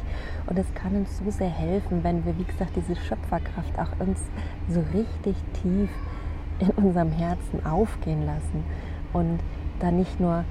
und 0.48 0.58
es 0.58 0.66
kann 0.74 0.96
uns 0.96 1.16
so 1.18 1.30
sehr 1.30 1.48
helfen, 1.48 2.02
wenn 2.02 2.24
wir, 2.26 2.36
wie 2.38 2.44
gesagt, 2.44 2.72
diese 2.74 2.96
Schöpferkraft 2.96 3.78
auch 3.78 4.04
uns 4.04 4.18
so 4.68 4.82
richtig 4.92 5.36
tief 5.62 5.90
in 6.58 6.70
unserem 6.70 7.12
Herzen 7.12 7.64
aufgehen 7.64 8.26
lassen 8.26 8.64
und 9.12 9.38
da 9.78 9.92
nicht 9.92 10.18
nur 10.18 10.44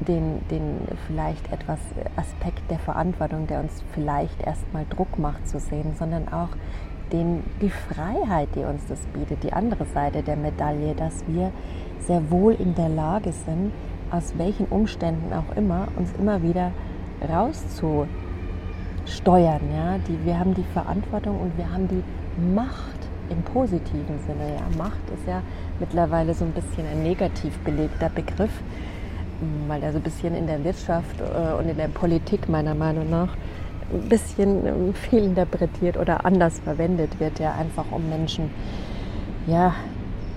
den, 0.00 0.40
den 0.50 0.78
vielleicht 1.06 1.52
etwas 1.52 1.78
Aspekt 2.16 2.70
der 2.70 2.78
Verantwortung, 2.78 3.46
der 3.46 3.60
uns 3.60 3.84
vielleicht 3.92 4.40
erstmal 4.40 4.86
Druck 4.88 5.18
macht 5.18 5.46
zu 5.46 5.60
sehen, 5.60 5.94
sondern 5.98 6.28
auch 6.28 6.48
den, 7.12 7.42
die 7.60 7.70
Freiheit, 7.70 8.48
die 8.54 8.64
uns 8.64 8.86
das 8.86 9.00
bietet, 9.06 9.42
die 9.42 9.52
andere 9.52 9.84
Seite 9.86 10.22
der 10.22 10.36
Medaille, 10.36 10.94
dass 10.94 11.24
wir 11.26 11.50
sehr 12.00 12.30
wohl 12.30 12.54
in 12.54 12.74
der 12.74 12.88
Lage 12.88 13.32
sind, 13.32 13.72
aus 14.10 14.34
welchen 14.36 14.66
Umständen 14.66 15.32
auch 15.32 15.56
immer, 15.56 15.88
uns 15.96 16.12
immer 16.18 16.42
wieder 16.42 16.72
rauszusteuern. 17.28 18.08
Ja? 19.74 19.98
Die, 20.08 20.24
wir 20.24 20.38
haben 20.38 20.54
die 20.54 20.64
Verantwortung 20.72 21.40
und 21.40 21.56
wir 21.56 21.70
haben 21.70 21.88
die 21.88 22.02
Macht 22.54 22.94
im 23.30 23.42
positiven 23.42 24.18
Sinne. 24.26 24.54
Ja. 24.54 24.62
Macht 24.76 25.00
ist 25.14 25.26
ja 25.26 25.42
mittlerweile 25.80 26.34
so 26.34 26.44
ein 26.44 26.52
bisschen 26.52 26.86
ein 26.86 27.02
negativ 27.02 27.56
belegter 27.58 28.08
Begriff, 28.08 28.52
weil 29.66 29.82
er 29.82 29.92
so 29.92 29.98
ein 29.98 30.02
bisschen 30.02 30.34
in 30.34 30.46
der 30.46 30.62
Wirtschaft 30.64 31.20
äh, 31.20 31.54
und 31.54 31.68
in 31.68 31.76
der 31.76 31.88
Politik 31.88 32.48
meiner 32.48 32.74
Meinung 32.74 33.08
nach 33.10 33.36
ein 33.92 34.08
bisschen 34.08 34.66
ähm, 34.66 34.94
viel 34.94 35.24
interpretiert 35.24 35.96
oder 35.96 36.24
anders 36.24 36.60
verwendet 36.60 37.20
wird, 37.20 37.38
ja 37.38 37.54
einfach 37.54 37.84
um 37.90 38.08
Menschen 38.08 38.50
ja 39.46 39.74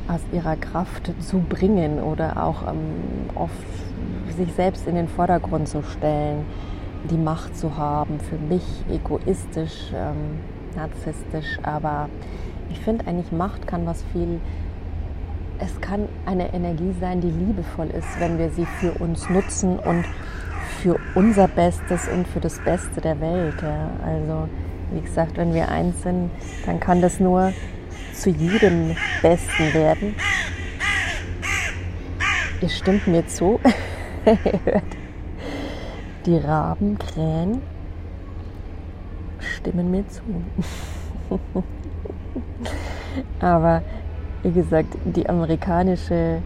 aus 0.07 0.21
ihrer 0.31 0.55
Kraft 0.55 1.11
zu 1.19 1.39
bringen 1.39 1.99
oder 1.99 2.43
auch 2.43 2.67
ähm, 2.67 3.29
oft 3.35 3.53
sich 4.37 4.53
selbst 4.53 4.87
in 4.87 4.95
den 4.95 5.07
Vordergrund 5.07 5.67
zu 5.67 5.81
stellen, 5.83 6.45
die 7.09 7.17
Macht 7.17 7.57
zu 7.57 7.77
haben, 7.77 8.19
für 8.19 8.37
mich 8.37 8.63
egoistisch, 8.89 9.91
ähm, 9.93 10.39
narzisstisch, 10.75 11.59
aber 11.63 12.09
ich 12.69 12.79
finde 12.79 13.07
eigentlich 13.07 13.31
Macht 13.31 13.67
kann 13.67 13.85
was 13.85 14.03
viel, 14.13 14.39
es 15.59 15.81
kann 15.81 16.07
eine 16.25 16.53
Energie 16.53 16.93
sein, 16.99 17.21
die 17.21 17.31
liebevoll 17.31 17.87
ist, 17.87 18.19
wenn 18.19 18.37
wir 18.37 18.51
sie 18.51 18.65
für 18.65 18.91
uns 18.93 19.29
nutzen 19.29 19.79
und 19.79 20.05
für 20.81 20.99
unser 21.15 21.47
Bestes 21.47 22.07
und 22.07 22.27
für 22.27 22.39
das 22.39 22.59
Beste 22.59 23.01
der 23.01 23.19
Welt. 23.21 23.61
Ja. 23.61 23.89
Also 24.05 24.47
wie 24.91 25.01
gesagt, 25.01 25.37
wenn 25.37 25.53
wir 25.53 25.69
eins 25.69 26.01
sind, 26.03 26.29
dann 26.65 26.79
kann 26.79 27.01
das 27.01 27.19
nur 27.19 27.53
zu 28.13 28.29
jedem 28.29 28.95
Besten 29.21 29.73
werden. 29.73 30.15
Ihr 32.61 32.69
stimmt 32.69 33.07
mir 33.07 33.27
zu. 33.27 33.59
Die 36.25 36.37
Raben 36.37 36.97
krähen 36.97 37.61
stimmen 39.67 39.91
mir 39.91 40.07
zu. 40.07 40.21
Aber 43.39 43.81
wie 44.43 44.51
gesagt, 44.51 44.95
die 45.05 45.27
amerikanische, 45.27 46.41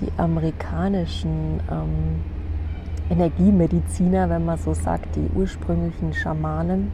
die 0.00 0.08
amerikanischen 0.16 1.60
ähm, 1.70 2.20
Energiemediziner, 3.10 4.30
wenn 4.30 4.44
man 4.44 4.58
so 4.58 4.74
sagt, 4.74 5.16
die 5.16 5.28
ursprünglichen 5.34 6.12
Schamanen, 6.14 6.90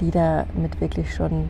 die 0.00 0.10
damit 0.10 0.80
wirklich 0.80 1.14
schon 1.14 1.48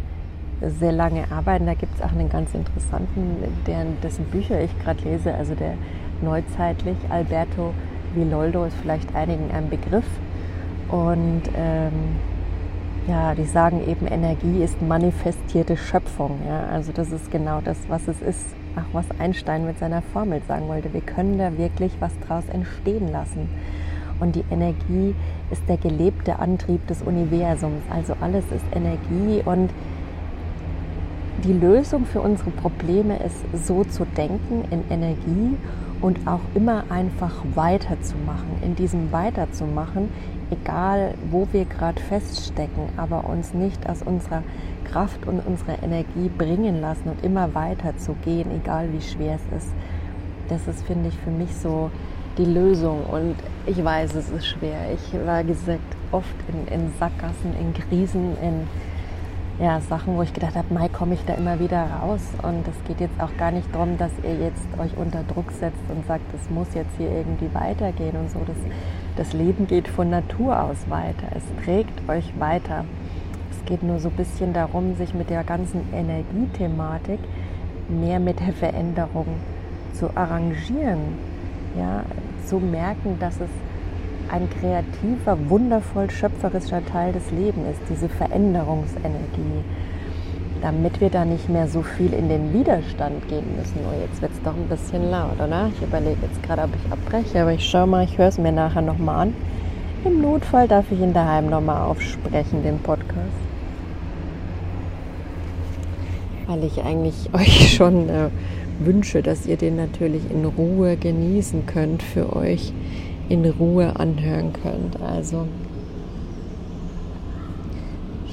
sehr 0.61 0.93
lange 0.93 1.31
arbeiten. 1.31 1.67
Da 1.67 1.75
gibt 1.75 1.95
es 1.97 2.03
auch 2.03 2.13
einen 2.13 2.29
ganz 2.29 2.55
interessanten, 2.55 3.37
deren, 3.67 4.01
dessen 4.03 4.25
Bücher 4.27 4.61
ich 4.61 4.71
gerade 4.81 5.03
lese, 5.05 5.35
also 5.35 5.55
der 5.55 5.75
neuzeitlich 6.23 6.97
Alberto 7.11 7.75
Villoldo 8.15 8.65
ist 8.65 8.77
vielleicht 8.77 9.15
einigen 9.15 9.51
ein 9.51 9.69
Begriff. 9.69 10.07
Und 10.89 11.43
ähm, 11.57 11.93
ja, 13.09 13.35
die 13.35 13.45
sagen 13.45 13.87
eben, 13.87 14.07
Energie 14.07 14.63
ist 14.63 14.81
manifestierte 14.81 15.77
Schöpfung. 15.77 16.39
Ja? 16.47 16.67
Also 16.73 16.93
das 16.93 17.11
ist 17.11 17.31
genau 17.31 17.61
das, 17.63 17.77
was 17.89 18.09
es 18.09 18.21
ist. 18.23 18.47
Ach, 18.77 18.85
was 18.93 19.07
Einstein 19.19 19.67
mit 19.67 19.79
seiner 19.79 20.03
Formel 20.03 20.43
sagen 20.49 20.69
wollte. 20.69 20.93
Wir 20.93 21.01
können 21.01 21.39
da 21.39 21.57
wirklich 21.57 21.93
was 22.01 22.13
draus 22.27 22.45
entstehen 22.53 23.11
lassen. 23.13 23.49
Und 24.21 24.37
die 24.37 24.45
Energie 24.51 25.15
ist 25.51 25.63
der 25.69 25.77
gelebte 25.77 26.39
Antrieb 26.39 26.87
des 26.87 27.03
Universums. 27.03 27.83
Also 27.91 28.15
alles 28.21 28.45
ist 28.51 28.65
Energie 28.73 29.43
und 29.45 29.71
die 31.43 31.53
Lösung 31.53 32.07
für 32.07 32.21
unsere 32.21 32.51
Probleme 32.51 33.19
ist 33.19 33.67
so 33.67 33.85
zu 33.85 34.05
denken 34.05 34.65
in 34.71 34.85
Energie 34.91 35.57
und 36.01 36.27
auch 36.27 36.41
immer 36.55 36.85
einfach 36.91 37.35
weiterzumachen. 37.55 38.63
In 38.63 38.77
diesem 38.77 39.11
Weiterzumachen, 39.11 40.11
egal 40.51 41.15
wo 41.31 41.49
wir 41.53 41.65
gerade 41.65 42.01
feststecken, 42.01 42.89
aber 42.97 43.25
uns 43.25 43.55
nicht 43.55 43.89
aus 43.89 44.03
unserer 44.03 44.43
Kraft 44.85 45.27
und 45.27 45.41
unserer 45.47 45.83
Energie 45.83 46.29
bringen 46.37 46.81
lassen 46.81 47.09
und 47.09 47.25
immer 47.25 47.55
weiter 47.55 47.97
zu 47.97 48.15
gehen, 48.25 48.51
egal 48.55 48.89
wie 48.93 49.01
schwer 49.01 49.37
es 49.37 49.65
ist. 49.65 49.73
Das 50.49 50.69
ist, 50.69 50.87
finde 50.87 51.09
ich, 51.09 51.17
für 51.19 51.31
mich 51.31 51.55
so 51.57 51.91
die 52.39 52.45
Lösung. 52.45 53.05
Und 53.05 53.37
ich 53.67 53.83
weiß, 53.83 54.15
es 54.15 54.31
ist 54.31 54.47
schwer. 54.47 54.79
Ich 54.93 55.27
war 55.27 55.43
gesagt 55.43 55.81
oft 56.13 56.35
in, 56.49 56.73
in 56.73 56.93
Sackgassen, 56.99 57.55
in 57.59 57.73
Krisen, 57.73 58.37
in 58.43 58.67
ja, 59.61 59.81
Sachen, 59.81 60.17
wo 60.17 60.23
ich 60.23 60.33
gedacht 60.33 60.57
habe, 60.57 60.75
Mai 60.75 60.89
komme 60.89 61.15
ich 61.15 61.25
da 61.25 61.35
immer 61.35 61.61
wieder 61.61 61.85
raus. 61.85 62.21
Und 62.43 62.67
es 62.67 62.89
geht 62.89 63.01
jetzt 63.01 63.21
auch 63.21 63.37
gar 63.37 63.53
nicht 63.53 63.73
darum, 63.73 63.97
dass 63.97 64.11
ihr 64.23 64.35
jetzt 64.35 64.67
euch 64.79 64.97
unter 64.97 65.23
Druck 65.23 65.53
setzt 65.53 65.79
und 65.89 66.07
sagt, 66.07 66.25
es 66.35 66.51
muss 66.51 66.67
jetzt 66.75 66.91
hier 66.99 67.11
irgendwie 67.11 67.53
weitergehen 67.55 68.17
und 68.17 68.31
so. 68.31 68.41
Das, 68.47 68.57
das 69.17 69.33
Leben 69.33 69.67
geht 69.67 69.87
von 69.87 70.11
Natur 70.11 70.61
aus 70.61 70.77
weiter. 70.89 71.29
Es 71.37 71.65
trägt 71.65 72.09
euch 72.09 72.33
weiter. 72.39 72.85
Es 73.53 73.65
geht 73.65 73.83
nur 73.83 74.01
so 74.01 74.09
ein 74.09 74.17
bisschen 74.17 74.53
darum, 74.53 74.97
sich 74.97 75.15
mit 75.15 75.31
der 75.31 75.45
ganzen 75.45 75.83
Energiethematik 75.93 77.21
mehr 77.89 78.19
mit 78.19 78.41
der 78.41 78.53
Veränderung 78.53 79.27
zu 79.93 80.11
arrangieren. 80.17 81.35
Ja, 81.79 82.05
zu 82.45 82.59
merken, 82.59 83.19
dass 83.19 83.37
es 83.37 83.51
ein 84.35 84.49
kreativer, 84.51 85.39
wundervoll 85.49 86.11
schöpferischer 86.11 86.85
Teil 86.85 87.13
des 87.13 87.31
Lebens 87.31 87.69
ist, 87.71 87.83
diese 87.89 88.09
Veränderungsenergie, 88.09 89.63
damit 90.61 91.01
wir 91.01 91.09
da 91.09 91.25
nicht 91.25 91.49
mehr 91.49 91.69
so 91.69 91.83
viel 91.83 92.13
in 92.13 92.29
den 92.29 92.53
Widerstand 92.53 93.29
gehen 93.29 93.45
müssen. 93.57 93.79
Oh, 93.89 93.95
jetzt 94.01 94.21
wird 94.21 94.33
es 94.33 94.43
doch 94.43 94.57
ein 94.57 94.69
bisschen 94.69 95.09
laut, 95.09 95.37
oder? 95.37 95.71
Ich 95.73 95.81
überlege 95.87 96.17
jetzt 96.23 96.43
gerade, 96.43 96.63
ob 96.63 96.71
ich 96.75 96.93
abbreche, 96.93 97.43
aber 97.43 97.53
ich 97.53 97.65
schaue 97.65 97.87
mal, 97.87 98.03
ich 98.03 98.19
höre 98.19 98.27
es 98.27 98.39
mir 98.39 98.51
nachher 98.51 98.83
nochmal 98.83 99.29
an. 99.29 99.35
Im 100.05 100.21
Notfall 100.21 100.67
darf 100.67 100.87
ich 100.91 101.01
ihn 101.01 101.13
daheim 101.13 101.49
nochmal 101.49 101.83
aufsprechen, 101.83 102.65
den 102.65 102.81
Podcast. 102.81 103.15
Weil 106.49 106.65
ich 106.65 106.83
eigentlich 106.83 107.31
euch 107.33 107.73
schon 107.73 108.09
äh, 108.09 108.31
wünsche, 108.81 109.23
dass 109.23 109.47
ihr 109.47 109.57
den 109.57 109.77
natürlich 109.77 110.29
in 110.29 110.45
Ruhe 110.45 110.97
genießen 110.97 111.67
könnt 111.67 112.03
für 112.03 112.35
euch 112.35 112.73
in 113.29 113.45
Ruhe 113.45 113.97
anhören 113.97 114.53
könnt. 114.53 115.01
Also 115.01 115.47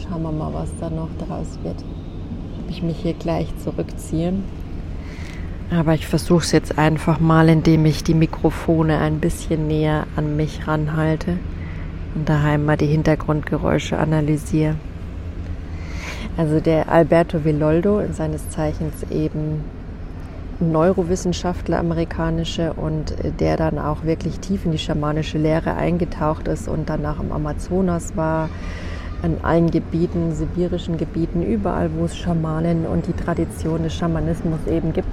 schauen 0.02 0.24
wir 0.24 0.32
mal, 0.32 0.54
was 0.54 0.70
da 0.80 0.90
noch 0.90 1.10
draus 1.18 1.60
wird. 1.64 1.84
Ob 2.64 2.70
ich 2.70 2.84
mich 2.84 2.98
hier 2.98 3.14
gleich 3.14 3.48
zurückziehe. 3.64 4.34
Aber 5.72 5.94
ich 5.94 6.06
versuche 6.06 6.44
es 6.44 6.52
jetzt 6.52 6.78
einfach 6.78 7.20
mal, 7.20 7.48
indem 7.48 7.86
ich 7.86 8.04
die 8.04 8.14
Mikrofone 8.14 9.00
ein 9.00 9.20
bisschen 9.20 9.68
näher 9.68 10.06
an 10.18 10.36
mich 10.36 10.68
ranhalte 10.68 11.38
und 12.14 12.28
daheim 12.28 12.66
mal 12.66 12.76
die 12.76 12.88
Hintergrundgeräusche 12.88 13.98
analysiere. 13.98 14.76
Also 16.36 16.60
der 16.60 16.90
Alberto 16.90 17.46
Villoldo, 17.46 18.02
seines 18.12 18.50
Zeichens 18.50 19.04
eben 19.12 19.64
Neurowissenschaftler, 20.62 21.80
amerikanische, 21.80 22.74
und 22.74 23.12
äh, 23.24 23.32
der 23.32 23.58
dann 23.58 23.80
auch 23.80 24.04
wirklich 24.04 24.40
tief 24.40 24.66
in 24.66 24.72
die 24.72 24.78
schamanische 24.78 25.38
Lehre 25.38 25.76
eingetaucht 25.76 26.48
ist 26.48 26.68
und 26.68 26.90
danach 26.90 27.20
im 27.20 27.32
Amazonas 27.32 28.16
war, 28.16 28.50
an 29.22 29.38
allen 29.44 29.70
Gebieten, 29.70 30.34
sibirischen 30.34 30.98
Gebieten, 30.98 31.44
überall, 31.44 31.92
wo 31.96 32.06
es 32.06 32.18
Schamanen 32.18 32.86
und 32.86 33.08
die 33.08 33.14
Tradition 33.14 33.84
des 33.84 33.94
Schamanismus 33.94 34.60
eben 34.68 34.94
gibt. 34.94 35.08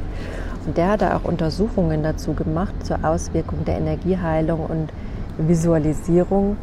Und 0.67 0.77
der 0.77 0.91
hat 0.91 1.03
da 1.03 1.17
auch 1.17 1.25
Untersuchungen 1.25 2.03
dazu 2.03 2.33
gemacht 2.35 2.75
zur 2.85 3.05
Auswirkung 3.05 3.65
der 3.65 3.79
Energieheilung 3.79 4.67
und 4.67 4.89
Visualisierung 5.39 6.57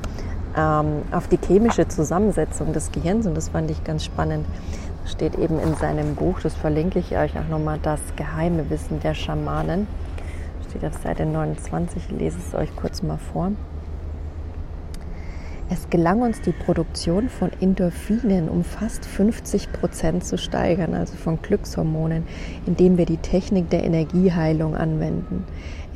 ähm, 0.58 1.02
auf 1.12 1.28
die 1.28 1.38
chemische 1.38 1.88
Zusammensetzung 1.88 2.74
des 2.74 2.92
Gehirns. 2.92 3.26
Und 3.26 3.36
das 3.36 3.50
fand 3.50 3.72
ich 3.72 3.84
ganz 3.84 4.06
spannend 4.06 4.46
steht 5.06 5.36
eben 5.36 5.60
in 5.60 5.76
seinem 5.76 6.16
Buch, 6.16 6.40
das 6.42 6.56
verlinke 6.56 7.00
ich 7.00 7.18
euch 7.18 7.38
auch 7.38 7.48
nochmal, 7.50 7.80
das 7.82 8.00
geheime 8.16 8.70
Wissen 8.70 9.00
der 9.00 9.14
Schamanen. 9.14 9.88
Steht 10.70 10.86
auf 10.86 11.02
Seite 11.02 11.26
29, 11.26 12.04
ich 12.10 12.18
lese 12.18 12.38
es 12.38 12.56
euch 12.56 12.76
kurz 12.76 13.04
mal 13.04 13.18
vor. 13.18 13.52
Es 15.68 15.90
gelang 15.90 16.22
uns 16.22 16.42
die 16.42 16.52
Produktion 16.52 17.28
von 17.28 17.50
Endorphinen 17.60 18.50
um 18.50 18.64
fast 18.64 19.04
50 19.04 19.74
Prozent 19.74 20.24
zu 20.24 20.38
steigern, 20.38 20.94
also 20.94 21.16
von 21.16 21.42
Glückshormonen, 21.42 22.24
indem 22.68 23.00
wir 23.00 23.08
die 23.08 23.18
Technik 23.18 23.72
der 23.72 23.84
Energieheilung 23.84 24.76
anwenden. 24.76 25.44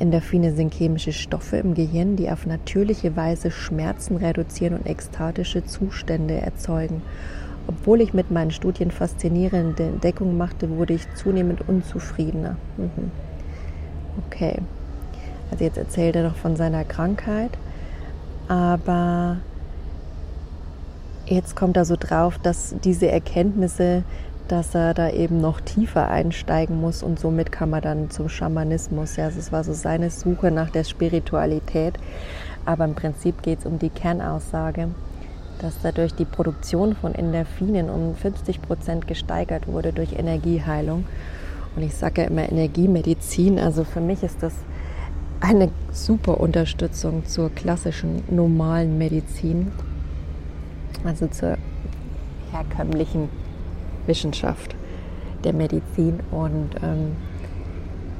Endorphine 0.00 0.54
sind 0.54 0.74
chemische 0.74 1.12
Stoffe 1.12 1.58
im 1.58 1.74
Gehirn, 1.74 2.16
die 2.16 2.30
auf 2.30 2.46
natürliche 2.46 3.14
Weise 3.14 3.52
Schmerzen 3.52 4.16
reduzieren 4.16 4.74
und 4.74 4.86
ekstatische 4.86 5.64
Zustände 5.64 6.34
erzeugen. 6.34 7.02
Obwohl 7.70 8.00
ich 8.00 8.12
mit 8.12 8.32
meinen 8.32 8.50
Studien 8.50 8.90
faszinierende 8.90 9.84
Entdeckungen 9.84 10.36
machte, 10.36 10.70
wurde 10.70 10.94
ich 10.94 11.06
zunehmend 11.14 11.68
unzufriedener. 11.68 12.56
Mhm. 12.76 13.12
Okay. 14.26 14.56
Also 15.52 15.62
jetzt 15.62 15.78
erzählt 15.78 16.16
er 16.16 16.24
noch 16.24 16.34
von 16.34 16.56
seiner 16.56 16.82
Krankheit, 16.82 17.52
aber 18.48 19.36
jetzt 21.26 21.54
kommt 21.54 21.76
er 21.76 21.84
so 21.84 21.94
drauf, 21.96 22.38
dass 22.38 22.74
diese 22.82 23.08
Erkenntnisse, 23.08 24.02
dass 24.48 24.74
er 24.74 24.92
da 24.92 25.08
eben 25.10 25.40
noch 25.40 25.60
tiefer 25.60 26.08
einsteigen 26.08 26.80
muss 26.80 27.04
und 27.04 27.20
somit 27.20 27.52
kam 27.52 27.72
er 27.72 27.82
dann 27.82 28.10
zum 28.10 28.28
Schamanismus. 28.28 29.14
Ja, 29.14 29.26
also 29.26 29.38
es 29.38 29.52
war 29.52 29.62
so 29.62 29.74
seine 29.74 30.10
Suche 30.10 30.50
nach 30.50 30.70
der 30.70 30.82
Spiritualität, 30.82 31.94
aber 32.64 32.84
im 32.84 32.96
Prinzip 32.96 33.42
geht 33.42 33.60
es 33.60 33.66
um 33.66 33.78
die 33.78 33.90
Kernaussage 33.90 34.88
dass 35.60 35.80
dadurch 35.82 36.14
die 36.14 36.24
Produktion 36.24 36.94
von 36.94 37.14
Endorphinen 37.14 37.90
um 37.90 38.14
50 38.14 38.62
Prozent 38.62 39.06
gesteigert 39.06 39.66
wurde 39.68 39.92
durch 39.92 40.12
Energieheilung. 40.12 41.04
Und 41.76 41.82
ich 41.82 41.94
sage 41.94 42.22
ja 42.22 42.28
immer 42.28 42.50
Energiemedizin, 42.50 43.58
also 43.58 43.84
für 43.84 44.00
mich 44.00 44.22
ist 44.22 44.42
das 44.42 44.54
eine 45.40 45.70
super 45.92 46.40
Unterstützung 46.40 47.24
zur 47.26 47.50
klassischen 47.50 48.22
normalen 48.30 48.98
Medizin, 48.98 49.72
also 51.04 51.26
zur 51.28 51.56
herkömmlichen 52.52 53.28
Wissenschaft 54.06 54.74
der 55.44 55.52
Medizin 55.52 56.20
und 56.30 56.70
ähm, 56.82 57.16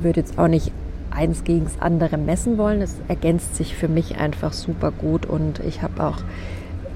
würde 0.00 0.20
jetzt 0.20 0.38
auch 0.38 0.48
nicht 0.48 0.72
eins 1.11 1.44
gegen 1.44 1.64
das 1.64 1.81
andere 1.81 2.16
messen 2.16 2.57
wollen. 2.57 2.81
Es 2.81 2.96
ergänzt 3.09 3.57
sich 3.57 3.74
für 3.74 3.88
mich 3.88 4.16
einfach 4.16 4.53
super 4.53 4.90
gut 4.90 5.26
und 5.26 5.59
ich 5.61 5.83
habe 5.83 6.03
auch 6.03 6.18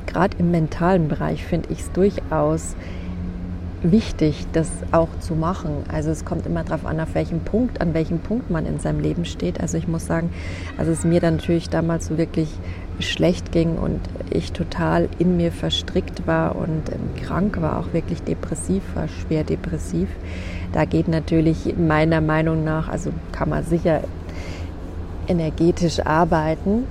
gerade 0.07 0.37
im 0.39 0.51
mentalen 0.51 1.09
Bereich 1.09 1.45
finde 1.45 1.71
ich 1.71 1.81
es 1.81 1.93
durchaus 1.93 2.77
wichtig, 3.85 4.47
das 4.53 4.71
auch 4.93 5.09
zu 5.21 5.35
machen. 5.35 5.85
Also 5.93 6.11
es 6.11 6.25
kommt 6.25 6.47
immer 6.47 6.65
darauf 6.65 6.87
an, 6.87 6.99
auf 7.01 7.15
welchem 7.15 7.41
Punkt, 7.41 7.81
an 7.81 7.95
welchem 7.95 8.19
Punkt 8.19 8.51
man 8.51 8.67
in 8.67 8.79
seinem 8.79 9.01
Leben 9.01 9.25
steht. 9.25 9.61
Also 9.61 9.77
ich 9.77 9.87
muss 9.87 10.07
sagen, 10.07 10.31
als 10.79 10.89
es 10.89 11.05
mir 11.05 11.21
dann 11.21 11.37
natürlich 11.37 11.69
damals 11.69 12.07
so 12.07 12.19
wirklich 12.19 12.49
schlecht 13.01 13.53
ging 13.53 13.77
und 13.77 14.01
ich 14.31 14.53
total 14.53 15.09
in 15.19 15.37
mir 15.37 15.53
verstrickt 15.53 16.27
war 16.27 16.57
und 16.57 16.91
ähm, 16.91 17.23
krank 17.23 17.61
war, 17.61 17.79
auch 17.79 17.93
wirklich 17.93 18.23
depressiv 18.23 18.83
war, 18.95 19.09
schwer 19.09 19.45
depressiv. 19.45 20.09
Da 20.73 20.85
geht 20.85 21.09
natürlich 21.09 21.77
meiner 21.77 22.21
Meinung 22.21 22.65
nach, 22.65 22.89
also 22.89 23.11
kann 23.33 23.51
man 23.51 23.65
sicher 23.65 24.01
energetisch 25.27 26.01
arbeiten, 26.01 26.85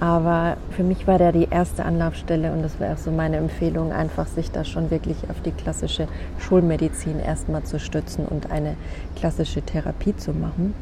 aber 0.00 0.56
für 0.70 0.84
mich 0.84 1.06
war 1.06 1.18
der 1.18 1.32
die 1.32 1.48
erste 1.50 1.84
Anlaufstelle 1.84 2.52
und 2.52 2.62
das 2.62 2.78
wäre 2.78 2.94
auch 2.94 2.98
so 2.98 3.10
meine 3.10 3.36
Empfehlung, 3.36 3.92
einfach 3.92 4.26
sich 4.26 4.50
da 4.50 4.64
schon 4.64 4.90
wirklich 4.90 5.16
auf 5.28 5.40
die 5.42 5.50
klassische 5.50 6.06
Schulmedizin 6.38 7.18
erstmal 7.18 7.64
zu 7.64 7.80
stützen 7.80 8.24
und 8.24 8.50
eine 8.50 8.76
klassische 9.16 9.62
Therapie 9.62 10.16
zu 10.16 10.32
machen. 10.32 10.74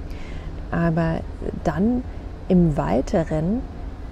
Aber 0.70 1.20
dann 1.64 2.02
im 2.48 2.76
Weiteren 2.76 3.62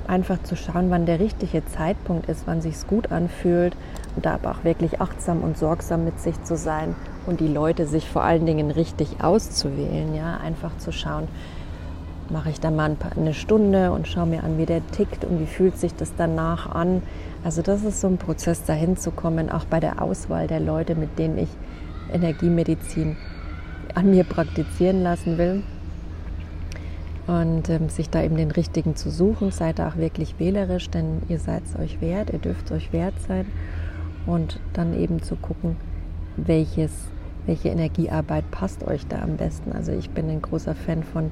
einfach 0.07 0.43
zu 0.43 0.57
schauen, 0.57 0.91
wann 0.91 1.07
der 1.07 1.21
richtige 1.21 1.65
Zeitpunkt 1.67 2.29
ist, 2.29 2.47
wann 2.47 2.61
sich 2.61 2.75
gut 2.87 3.13
anfühlt 3.13 3.77
und 4.17 4.25
da 4.27 4.35
aber 4.35 4.53
auch 4.53 4.65
wirklich 4.65 5.01
achtsam 5.01 5.43
und 5.43 5.59
sorgsam 5.59 6.05
mit 6.05 6.21
sich 6.21 6.43
zu 6.45 6.57
sein 6.57 6.95
und 7.27 7.41
die 7.41 7.49
Leute 7.49 7.87
sich 7.87 8.09
vor 8.09 8.23
allen 8.23 8.47
Dingen 8.47 8.71
richtig 8.71 9.23
auszuwählen, 9.23 10.15
ja, 10.15 10.37
einfach 10.37 10.77
zu 10.79 10.93
schauen, 10.93 11.29
mache 12.31 12.51
ich 12.51 12.61
da 12.61 12.71
mal 12.71 12.97
eine 13.17 13.35
Stunde 13.35 13.93
und 13.93 14.09
schaue 14.09 14.27
mir 14.27 14.45
an, 14.45 14.59
wie 14.59 14.67
der 14.67 14.87
tickt 14.89 15.25
und 15.25 15.41
wie 15.41 15.47
fühlt 15.47 15.79
sich 15.79 15.95
das 15.95 16.13
danach 16.17 16.71
an. 16.75 17.03
Also 17.45 17.63
das 17.63 17.85
ist 17.85 18.01
so 18.01 18.09
ein 18.09 18.19
Prozess, 18.19 18.65
dahin 18.65 18.97
zu 18.97 19.11
kommen, 19.11 19.51
auch 19.51 19.65
bei 19.65 19.81
der 19.81 20.01
Auswahl 20.01 20.47
der 20.47 20.61
Leute, 20.61 20.95
mit 20.95 21.19
denen 21.19 21.39
ich 21.39 21.51
Energiemedizin 22.13 23.17
an 23.95 24.11
mir 24.11 24.25
praktizieren 24.25 25.03
lassen 25.03 25.39
will. 25.39 25.63
Und 27.27 27.71
ähm, 27.71 27.89
sich 27.89 28.11
da 28.11 28.23
eben 28.23 28.37
den 28.37 28.51
richtigen 28.51 28.97
zu 28.97 29.11
suchen, 29.11 29.51
seid 29.51 29.79
da 29.79 29.89
auch 29.89 29.97
wirklich 29.97 30.39
wählerisch, 30.39 30.91
denn 30.91 31.23
ihr 31.29 31.39
seid 31.39 31.63
es 31.65 31.79
euch 31.79 32.01
wert, 32.03 32.31
ihr 32.31 32.39
dürft 32.39 32.67
es 32.67 32.73
euch 32.73 32.93
wert 32.93 33.15
sein. 33.27 33.47
Und 34.27 34.61
dann 34.75 34.99
eben 34.99 35.23
zu 35.23 35.37
gucken, 35.37 35.77
welches 36.37 36.93
welche 37.47 37.69
Energiearbeit 37.69 38.51
passt 38.51 38.87
euch 38.87 39.07
da 39.07 39.23
am 39.23 39.37
besten. 39.37 39.73
Also 39.73 39.93
ich 39.93 40.11
bin 40.11 40.31
ein 40.31 40.43
großer 40.43 40.75
Fan 40.75 41.03
von, 41.03 41.31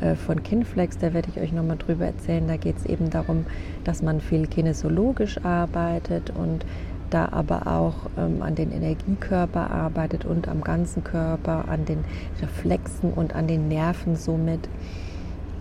äh, 0.00 0.14
von 0.14 0.42
Kinflex, 0.42 0.98
da 0.98 1.14
werde 1.14 1.28
ich 1.34 1.40
euch 1.40 1.52
nochmal 1.52 1.76
drüber 1.78 2.06
erzählen. 2.06 2.46
Da 2.46 2.56
geht 2.56 2.76
es 2.76 2.86
eben 2.86 3.10
darum, 3.10 3.46
dass 3.84 4.02
man 4.02 4.20
viel 4.20 4.46
kinesiologisch 4.46 5.44
arbeitet 5.44 6.30
und 6.30 6.64
da 7.10 7.28
aber 7.30 7.66
auch 7.66 7.94
ähm, 8.18 8.42
an 8.42 8.54
den 8.54 8.72
Energiekörper 8.72 9.70
arbeitet 9.70 10.24
und 10.24 10.48
am 10.48 10.62
ganzen 10.62 11.04
Körper, 11.04 11.68
an 11.68 11.84
den 11.84 12.04
Reflexen 12.42 13.12
und 13.12 13.34
an 13.34 13.46
den 13.46 13.68
Nerven 13.68 14.16
somit. 14.16 14.68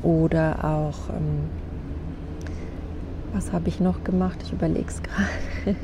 Oder 0.01 0.63
auch, 0.63 1.09
ähm, 1.09 1.49
was 3.33 3.53
habe 3.53 3.69
ich 3.69 3.79
noch 3.79 4.03
gemacht? 4.03 4.39
Ich 4.43 4.51
überlege 4.51 4.87
es 4.87 5.01
gerade. 5.63 5.77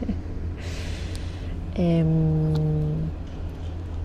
ähm, 1.75 2.53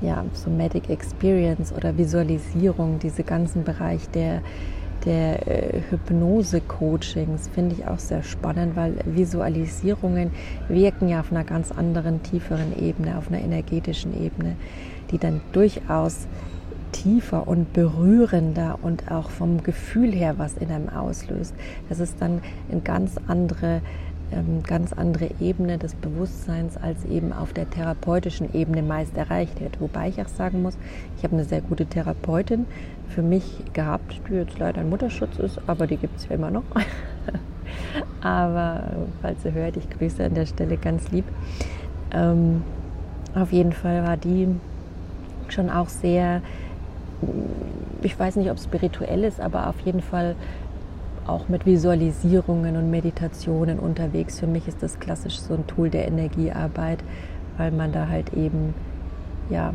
ja, 0.04 0.24
Somatic 0.32 0.90
Experience 0.90 1.72
oder 1.72 1.96
Visualisierung, 1.96 2.98
diese 2.98 3.22
ganzen 3.22 3.64
Bereich 3.64 4.08
der, 4.10 4.42
der 5.04 5.46
äh, 5.46 5.80
Hypnose-Coachings 5.90 7.48
finde 7.48 7.76
ich 7.76 7.86
auch 7.86 7.98
sehr 7.98 8.22
spannend, 8.22 8.76
weil 8.76 8.94
Visualisierungen 9.04 10.30
wirken 10.68 11.08
ja 11.08 11.20
auf 11.20 11.30
einer 11.30 11.44
ganz 11.44 11.72
anderen, 11.72 12.22
tieferen 12.22 12.78
Ebene, 12.78 13.18
auf 13.18 13.28
einer 13.28 13.40
energetischen 13.40 14.12
Ebene, 14.20 14.56
die 15.10 15.18
dann 15.18 15.40
durchaus 15.52 16.26
tiefer 16.92 17.48
und 17.48 17.72
berührender 17.72 18.78
und 18.82 19.10
auch 19.10 19.30
vom 19.30 19.62
Gefühl 19.62 20.12
her 20.12 20.34
was 20.38 20.54
in 20.56 20.70
einem 20.70 20.88
auslöst. 20.88 21.54
Das 21.88 21.98
ist 21.98 22.20
dann 22.20 22.40
eine 22.70 22.80
ganz 22.80 23.16
andere 23.26 23.80
ganz 24.66 24.92
andere 24.92 25.30
Ebene 25.40 25.78
des 25.78 25.94
Bewusstseins 25.94 26.76
als 26.76 27.04
eben 27.04 27.32
auf 27.32 27.52
der 27.52 27.68
therapeutischen 27.70 28.52
Ebene 28.54 28.82
meist 28.82 29.16
erreicht 29.16 29.60
wird. 29.60 29.80
Wobei 29.80 30.08
ich 30.08 30.20
auch 30.20 30.28
sagen 30.28 30.62
muss, 30.62 30.76
ich 31.16 31.24
habe 31.24 31.34
eine 31.34 31.44
sehr 31.44 31.60
gute 31.60 31.86
Therapeutin 31.86 32.66
für 33.08 33.22
mich 33.22 33.44
gehabt, 33.72 34.20
die 34.28 34.34
jetzt 34.34 34.58
leider 34.58 34.80
ein 34.80 34.90
Mutterschutz 34.90 35.38
ist, 35.38 35.60
aber 35.66 35.86
die 35.86 35.96
gibt 35.96 36.18
es 36.18 36.28
ja 36.28 36.34
immer 36.34 36.50
noch. 36.50 36.64
aber 38.22 38.84
falls 39.22 39.42
sie 39.42 39.52
hört, 39.52 39.76
ich 39.76 39.88
grüße 39.90 40.24
an 40.24 40.34
der 40.34 40.46
Stelle 40.46 40.76
ganz 40.76 41.10
lieb. 41.10 41.24
Ähm, 42.12 42.62
auf 43.34 43.52
jeden 43.52 43.72
Fall 43.72 44.04
war 44.04 44.16
die 44.16 44.48
schon 45.48 45.70
auch 45.70 45.88
sehr, 45.88 46.40
ich 48.02 48.18
weiß 48.18 48.36
nicht, 48.36 48.50
ob 48.50 48.58
spirituell 48.58 49.24
ist, 49.24 49.40
aber 49.40 49.68
auf 49.68 49.78
jeden 49.80 50.00
Fall 50.00 50.34
auch 51.26 51.48
mit 51.48 51.66
Visualisierungen 51.66 52.76
und 52.76 52.90
Meditationen 52.90 53.78
unterwegs. 53.78 54.40
Für 54.40 54.46
mich 54.46 54.68
ist 54.68 54.82
das 54.82 55.00
klassisch 55.00 55.38
so 55.38 55.54
ein 55.54 55.66
Tool 55.66 55.90
der 55.90 56.06
Energiearbeit, 56.06 56.98
weil 57.56 57.70
man 57.70 57.92
da 57.92 58.08
halt 58.08 58.32
eben 58.34 58.74
ja, 59.50 59.72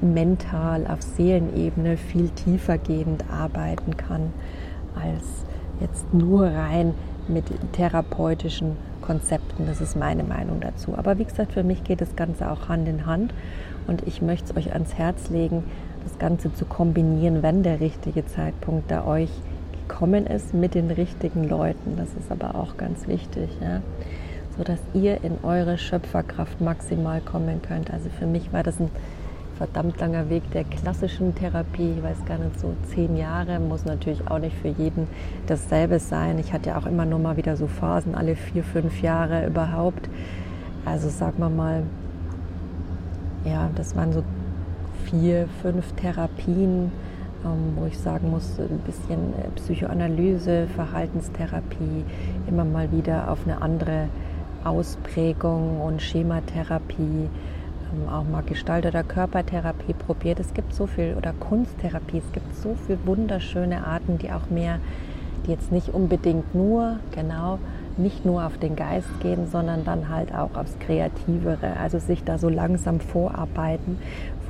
mental 0.00 0.86
auf 0.86 1.02
Seelenebene 1.02 1.96
viel 1.96 2.28
tiefer 2.30 2.78
gehend 2.78 3.24
arbeiten 3.30 3.96
kann, 3.96 4.32
als 4.94 5.44
jetzt 5.80 6.12
nur 6.12 6.46
rein 6.46 6.94
mit 7.28 7.44
therapeutischen 7.72 8.76
Konzepten. 9.00 9.66
Das 9.66 9.80
ist 9.80 9.96
meine 9.96 10.24
Meinung 10.24 10.60
dazu. 10.60 10.96
Aber 10.96 11.18
wie 11.18 11.24
gesagt, 11.24 11.52
für 11.52 11.62
mich 11.62 11.84
geht 11.84 12.00
das 12.00 12.16
Ganze 12.16 12.50
auch 12.50 12.68
Hand 12.68 12.88
in 12.88 13.06
Hand 13.06 13.32
und 13.86 14.06
ich 14.06 14.22
möchte 14.22 14.50
es 14.50 14.56
euch 14.56 14.72
ans 14.72 14.94
Herz 14.94 15.30
legen, 15.30 15.64
das 16.04 16.18
Ganze 16.18 16.52
zu 16.52 16.64
kombinieren, 16.64 17.42
wenn 17.42 17.62
der 17.62 17.80
richtige 17.80 18.26
Zeitpunkt 18.26 18.90
da 18.90 19.04
euch 19.06 19.30
gekommen 19.88 20.26
ist 20.26 20.54
mit 20.54 20.74
den 20.74 20.90
richtigen 20.90 21.48
Leuten. 21.48 21.96
Das 21.96 22.08
ist 22.14 22.30
aber 22.30 22.54
auch 22.54 22.76
ganz 22.76 23.06
wichtig, 23.06 23.50
ja? 23.60 23.80
so 24.56 24.98
ihr 24.98 25.24
in 25.24 25.38
eure 25.42 25.78
Schöpferkraft 25.78 26.60
maximal 26.60 27.20
kommen 27.20 27.62
könnt. 27.62 27.90
Also 27.90 28.10
für 28.10 28.26
mich 28.26 28.52
war 28.52 28.62
das 28.62 28.78
ein 28.80 28.90
verdammt 29.56 30.00
langer 30.00 30.28
Weg 30.28 30.50
der 30.52 30.64
klassischen 30.64 31.34
Therapie. 31.34 31.94
Ich 31.96 32.02
weiß 32.02 32.24
gar 32.26 32.38
nicht, 32.38 32.58
so 32.58 32.74
zehn 32.92 33.16
Jahre 33.16 33.60
muss 33.60 33.84
natürlich 33.84 34.28
auch 34.28 34.38
nicht 34.38 34.56
für 34.56 34.68
jeden 34.68 35.06
dasselbe 35.46 35.98
sein. 35.98 36.38
Ich 36.38 36.52
hatte 36.52 36.70
ja 36.70 36.78
auch 36.78 36.86
immer 36.86 37.06
nur 37.06 37.18
mal 37.18 37.36
wieder 37.36 37.56
so 37.56 37.66
Phasen, 37.66 38.14
alle 38.14 38.36
vier, 38.36 38.64
fünf 38.64 39.00
Jahre 39.02 39.46
überhaupt. 39.46 40.08
Also 40.84 41.08
sagen 41.08 41.38
wir 41.38 41.48
mal, 41.48 41.84
ja, 43.44 43.70
das 43.74 43.96
waren 43.96 44.12
so 44.12 44.22
vier, 45.04 45.48
fünf 45.62 45.92
Therapien 45.92 46.90
wo 47.76 47.86
ich 47.86 47.98
sagen 47.98 48.30
muss, 48.30 48.58
ein 48.58 48.78
bisschen 48.78 49.34
äh, 49.34 49.48
Psychoanalyse, 49.56 50.66
Verhaltenstherapie, 50.74 52.04
immer 52.48 52.64
mal 52.64 52.90
wieder 52.92 53.30
auf 53.30 53.40
eine 53.44 53.60
andere 53.60 54.08
Ausprägung 54.64 55.80
und 55.80 56.00
Schematherapie, 56.00 57.28
ähm, 57.92 58.08
auch 58.08 58.24
mal 58.24 58.42
Gestalt- 58.42 58.86
oder 58.86 59.02
Körpertherapie 59.02 59.94
probiert. 59.94 60.40
Es 60.40 60.54
gibt 60.54 60.74
so 60.74 60.86
viel, 60.86 61.14
oder 61.16 61.32
Kunsttherapie, 61.32 62.18
es 62.18 62.32
gibt 62.32 62.54
so 62.56 62.76
viele 62.86 62.98
wunderschöne 63.04 63.86
Arten, 63.86 64.18
die 64.18 64.30
auch 64.30 64.48
mehr, 64.50 64.78
die 65.46 65.50
jetzt 65.50 65.72
nicht 65.72 65.88
unbedingt 65.88 66.54
nur, 66.54 66.98
genau, 67.12 67.58
nicht 67.96 68.24
nur 68.24 68.46
auf 68.46 68.56
den 68.56 68.76
Geist 68.76 69.08
gehen, 69.20 69.48
sondern 69.50 69.84
dann 69.84 70.08
halt 70.08 70.34
auch 70.34 70.54
aufs 70.54 70.78
Kreativere. 70.78 71.76
Also 71.78 71.98
sich 71.98 72.24
da 72.24 72.38
so 72.38 72.48
langsam 72.48 73.00
vorarbeiten 73.00 73.98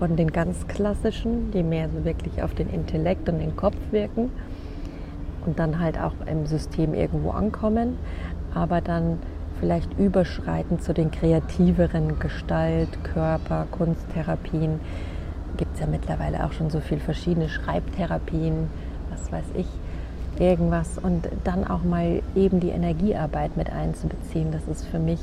von 0.02 0.16
den 0.16 0.32
ganz 0.32 0.66
klassischen, 0.66 1.52
die 1.52 1.62
mehr 1.62 1.88
so 1.88 2.04
wirklich 2.04 2.42
auf 2.42 2.52
den 2.54 2.68
Intellekt 2.70 3.28
und 3.28 3.38
den 3.38 3.54
Kopf 3.54 3.76
wirken 3.92 4.32
und 5.46 5.60
dann 5.60 5.78
halt 5.78 5.96
auch 5.96 6.14
im 6.26 6.44
System 6.46 6.92
irgendwo 6.92 7.30
ankommen, 7.30 7.96
aber 8.52 8.80
dann 8.80 9.20
vielleicht 9.60 9.96
überschreiten 10.00 10.80
zu 10.80 10.92
den 10.92 11.12
kreativeren 11.12 12.18
Gestalt, 12.18 12.88
Körper, 13.14 13.68
Kunsttherapien. 13.70 14.80
Gibt 15.56 15.74
es 15.74 15.80
ja 15.80 15.86
mittlerweile 15.86 16.46
auch 16.46 16.52
schon 16.52 16.68
so 16.68 16.80
viele 16.80 17.00
verschiedene 17.00 17.48
Schreibtherapien, 17.48 18.70
was 19.08 19.30
weiß 19.30 19.52
ich, 19.54 19.68
irgendwas. 20.40 20.98
Und 21.00 21.28
dann 21.44 21.64
auch 21.64 21.84
mal 21.84 22.22
eben 22.34 22.58
die 22.58 22.70
Energiearbeit 22.70 23.56
mit 23.56 23.70
einzubeziehen. 23.70 24.50
Das 24.50 24.66
ist 24.66 24.84
für 24.84 24.98
mich 24.98 25.20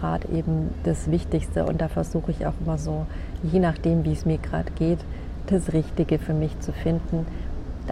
gerade 0.00 0.28
eben 0.28 0.70
das 0.84 1.10
Wichtigste 1.10 1.64
und 1.64 1.80
da 1.80 1.88
versuche 1.88 2.30
ich 2.30 2.46
auch 2.46 2.54
immer 2.64 2.78
so, 2.78 3.06
je 3.42 3.60
nachdem, 3.60 4.04
wie 4.04 4.12
es 4.12 4.24
mir 4.24 4.38
gerade 4.38 4.70
geht, 4.72 4.98
das 5.46 5.72
Richtige 5.72 6.18
für 6.18 6.34
mich 6.34 6.58
zu 6.60 6.72
finden, 6.72 7.26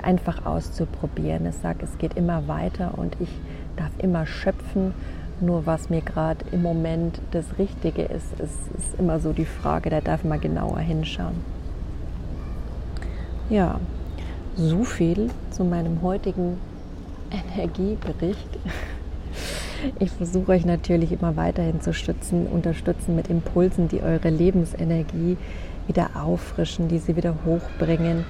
einfach 0.03 0.45
auszuprobieren. 0.45 1.47
Ich 1.47 1.57
sage, 1.57 1.85
es 1.85 1.99
geht 1.99 2.15
immer 2.15 2.49
weiter 2.49 2.93
und 2.97 3.17
ich 3.21 3.29
darf 3.77 3.91
immer 3.99 4.27
schöpfen. 4.27 4.93
Nur 5.41 5.67
was 5.67 5.91
mir 5.91 6.01
gerade 6.01 6.45
im 6.53 6.63
Moment 6.63 7.21
das 7.33 7.59
Richtige 7.59 8.03
ist, 8.03 8.33
ist, 8.41 8.59
ist 8.79 8.99
immer 8.99 9.19
so 9.21 9.33
die 9.33 9.45
Frage, 9.45 9.91
da 9.91 10.01
darf 10.01 10.25
man 10.25 10.41
genauer 10.41 10.79
hinschauen. 10.79 11.35
Ja, 13.51 13.79
so 14.57 14.85
viel 14.85 15.31
zu 15.51 15.65
meinem 15.65 16.03
heutigen 16.03 16.59
Energiebericht. 17.31 18.59
Ich 19.99 20.11
versuche 20.11 20.53
euch 20.53 20.65
natürlich 20.65 21.13
immer 21.13 21.37
weiterhin 21.37 21.81
zu 21.81 21.93
stützen, 21.93 22.47
unterstützen 22.47 23.15
mit 23.17 23.29
Impulsen, 23.29 23.89
die 23.89 24.03
eure 24.03 24.31
Lebensenergie 24.31 25.37
wieder 25.87 26.11
auffrischen, 26.15 26.89
die 26.89 26.99
sie 26.99 27.17
wieder 27.17 27.35
hochbringen, 27.45 28.25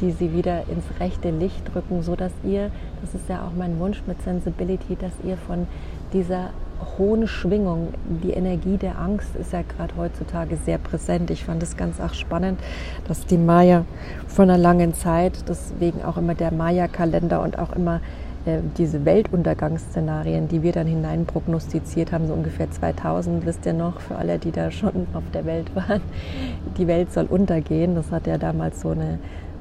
die 0.00 0.10
sie 0.10 0.34
wieder 0.34 0.64
ins 0.68 0.84
rechte 1.00 1.30
Licht 1.30 1.72
drücken, 1.72 2.02
so 2.02 2.14
dass 2.14 2.32
ihr, 2.44 2.70
das 3.00 3.14
ist 3.14 3.28
ja 3.28 3.46
auch 3.46 3.56
mein 3.56 3.78
Wunsch 3.78 4.02
mit 4.06 4.22
Sensibility, 4.22 4.96
dass 4.96 5.12
ihr 5.24 5.36
von 5.36 5.66
dieser 6.12 6.50
hohen 6.96 7.26
Schwingung, 7.26 7.88
die 8.22 8.30
Energie 8.30 8.76
der 8.76 8.98
Angst 8.98 9.34
ist 9.34 9.52
ja 9.52 9.62
gerade 9.62 9.96
heutzutage 9.96 10.56
sehr 10.56 10.78
präsent. 10.78 11.30
Ich 11.30 11.44
fand 11.44 11.62
es 11.62 11.76
ganz 11.76 12.00
auch 12.00 12.14
spannend, 12.14 12.60
dass 13.08 13.26
die 13.26 13.38
Maya 13.38 13.84
von 14.28 14.48
einer 14.48 14.58
langen 14.58 14.94
Zeit, 14.94 15.44
deswegen 15.48 16.04
auch 16.04 16.16
immer 16.16 16.34
der 16.34 16.52
Maya-Kalender 16.52 17.42
und 17.42 17.58
auch 17.58 17.72
immer 17.72 18.00
diese 18.76 19.04
Weltuntergangsszenarien, 19.04 20.48
die 20.48 20.62
wir 20.62 20.72
dann 20.72 20.86
hinein 20.86 21.26
prognostiziert 21.26 22.12
haben, 22.12 22.26
so 22.26 22.32
ungefähr 22.32 22.70
2000, 22.70 23.46
wisst 23.46 23.66
ihr 23.66 23.72
noch, 23.72 24.00
für 24.00 24.16
alle, 24.16 24.38
die 24.38 24.50
da 24.50 24.70
schon 24.70 25.06
auf 25.14 25.22
der 25.32 25.44
Welt 25.44 25.74
waren, 25.74 26.00
die 26.76 26.86
Welt 26.86 27.12
soll 27.12 27.26
untergehen. 27.26 27.94
Das 27.94 28.10
hat 28.10 28.26
ja 28.26 28.38
damals 28.38 28.80
so 28.80 28.90
eine, 28.90 29.18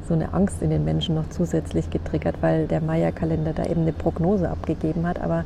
so 0.08 0.14
eine 0.14 0.34
Angst 0.34 0.62
in 0.62 0.70
den 0.70 0.86
Menschen 0.86 1.16
noch 1.16 1.30
zusätzlich 1.30 1.90
getriggert, 1.90 2.36
weil 2.42 2.68
der 2.68 2.82
Maya-Kalender 2.82 3.54
da 3.54 3.66
eben 3.66 3.82
eine 3.82 3.94
Prognose 3.94 4.50
abgegeben 4.50 5.06
hat. 5.06 5.22
Aber 5.22 5.44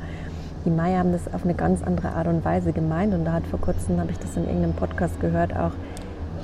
die 0.66 0.70
Maya 0.70 1.00
haben 1.00 1.12
das 1.12 1.34
auf 1.34 1.44
eine 1.44 1.56
ganz 1.56 1.82
andere 1.82 2.10
Art 2.10 2.28
und 2.28 2.46
Weise 2.46 2.72
gemeint 2.72 3.14
und 3.14 3.26
da 3.26 3.34
hat 3.34 3.48
vor 3.48 3.60
kurzem, 3.60 4.00
habe 4.00 4.12
ich 4.12 4.20
das 4.20 4.38
in 4.38 4.46
irgendeinem 4.46 4.74
Podcast 4.74 5.20
gehört, 5.20 5.56
auch 5.56 5.72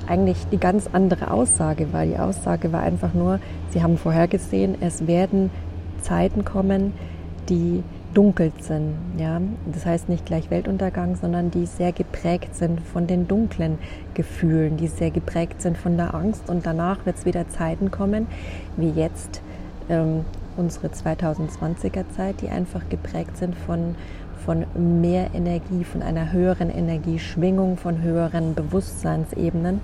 eigentlich 0.08 0.38
die 0.52 0.58
ganz 0.58 0.90
andere 0.92 1.32
Aussage 1.32 1.92
war. 1.94 2.06
Die 2.06 2.18
Aussage 2.18 2.72
war 2.72 2.82
einfach 2.82 3.14
nur, 3.14 3.40
sie 3.70 3.84
haben 3.84 3.98
vorhergesehen, 3.98 4.76
es 4.82 5.06
werden 5.06 5.52
Zeiten 6.02 6.46
kommen, 6.46 6.94
die 7.50 7.84
dunkel 8.14 8.52
sind. 8.60 8.96
Ja? 9.18 9.42
Das 9.72 9.86
heißt 9.86 10.10
nicht 10.10 10.26
gleich 10.26 10.50
Weltuntergang, 10.50 11.16
sondern 11.16 11.52
die 11.52 11.66
sehr 11.66 11.92
geprägt 11.92 12.56
sind 12.56 12.82
von 12.82 13.08
den 13.08 13.28
dunklen 13.28 13.78
Gefühlen, 14.14 14.78
die 14.78 14.88
sehr 14.88 15.12
geprägt 15.12 15.62
sind 15.62 15.78
von 15.78 15.98
der 15.98 16.14
Angst. 16.14 16.50
Und 16.50 16.66
danach 16.66 17.06
wird 17.06 17.18
es 17.18 17.26
wieder 17.26 17.48
Zeiten 17.48 17.92
kommen, 17.92 18.28
wie 18.76 18.90
jetzt 18.90 19.42
ähm, 19.90 20.26
unsere 20.58 20.88
2020er 20.88 22.06
Zeit, 22.16 22.42
die 22.42 22.50
einfach 22.50 22.90
geprägt 22.90 23.38
sind 23.38 23.56
von, 23.56 23.96
von 24.46 24.66
mehr 25.02 25.30
Energie, 25.34 25.84
von 25.84 26.02
einer 26.02 26.32
höheren 26.32 26.70
Energieschwingung, 26.70 27.78
von 27.78 28.02
höheren 28.02 28.56
Bewusstseinsebenen. 28.56 29.82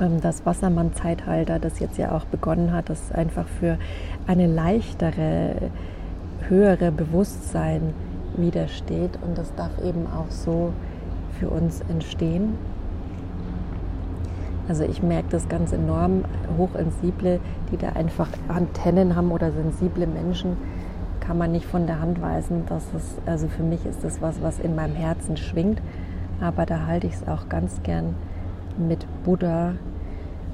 Ähm, 0.00 0.20
das 0.20 0.44
Wassermann-Zeitalter, 0.44 1.58
das 1.58 1.78
jetzt 1.78 1.98
ja 1.98 2.12
auch 2.12 2.24
begonnen 2.24 2.72
hat, 2.72 2.88
das 2.88 3.12
einfach 3.12 3.46
für 3.46 3.78
eine 4.26 4.46
leichtere, 4.46 5.70
höhere 6.48 6.92
Bewusstsein 6.92 7.94
widersteht. 8.36 9.18
Und 9.22 9.38
das 9.38 9.54
darf 9.54 9.78
eben 9.84 10.06
auch 10.06 10.30
so 10.30 10.72
für 11.38 11.48
uns 11.48 11.82
entstehen. 11.88 12.56
Also 14.66 14.84
ich 14.84 15.02
merke 15.02 15.28
das 15.30 15.48
ganz 15.48 15.72
enorm, 15.72 16.24
hochsensible, 16.56 17.38
die 17.70 17.76
da 17.76 17.90
einfach 17.90 18.28
Antennen 18.48 19.14
haben 19.14 19.30
oder 19.30 19.52
sensible 19.52 20.06
Menschen, 20.06 20.56
kann 21.20 21.36
man 21.36 21.52
nicht 21.52 21.66
von 21.66 21.86
der 21.86 22.00
Hand 22.00 22.20
weisen. 22.22 22.64
Dass 22.66 22.84
es, 22.96 23.18
also 23.26 23.46
für 23.48 23.62
mich 23.62 23.84
ist 23.84 24.02
das 24.02 24.22
was, 24.22 24.42
was 24.42 24.58
in 24.58 24.74
meinem 24.74 24.94
Herzen 24.94 25.36
schwingt. 25.36 25.80
Aber 26.40 26.66
da 26.66 26.86
halte 26.86 27.06
ich 27.06 27.14
es 27.14 27.28
auch 27.28 27.48
ganz 27.48 27.82
gern 27.82 28.14
mit 28.78 29.06
Buddha. 29.24 29.74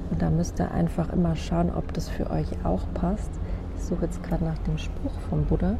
Und 0.09 0.21
da 0.21 0.29
müsst 0.29 0.59
ihr 0.59 0.71
einfach 0.71 1.11
immer 1.13 1.35
schauen, 1.35 1.71
ob 1.75 1.93
das 1.93 2.09
für 2.09 2.29
euch 2.29 2.47
auch 2.63 2.81
passt. 2.93 3.31
Ich 3.77 3.83
suche 3.83 4.05
jetzt 4.05 4.23
gerade 4.23 4.43
nach 4.43 4.57
dem 4.59 4.77
Spruch 4.77 5.13
vom 5.29 5.45
Buddha. 5.45 5.77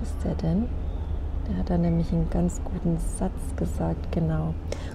Was 0.00 0.10
ist 0.10 0.24
der 0.24 0.34
denn? 0.34 0.66
Der 1.48 1.58
hat 1.58 1.70
da 1.70 1.78
nämlich 1.78 2.12
einen 2.12 2.28
ganz 2.30 2.60
guten 2.64 2.98
Satz 3.18 3.56
gesagt, 3.56 4.10
genau. 4.10 4.54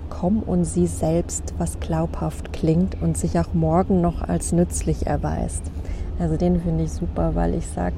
Komm 0.10 0.40
und 0.40 0.66
sieh 0.66 0.88
selbst, 0.88 1.54
was 1.58 1.80
glaubhaft 1.80 2.52
klingt 2.52 3.02
und 3.02 3.18
sich 3.18 3.40
auch 3.40 3.54
morgen 3.54 4.02
noch 4.02 4.22
als 4.22 4.52
nützlich 4.52 5.08
erweist. 5.08 5.64
Also 6.20 6.36
den 6.36 6.60
finde 6.60 6.84
ich 6.84 6.92
super, 6.92 7.36
weil 7.36 7.54
ich 7.54 7.68
sage, 7.68 7.96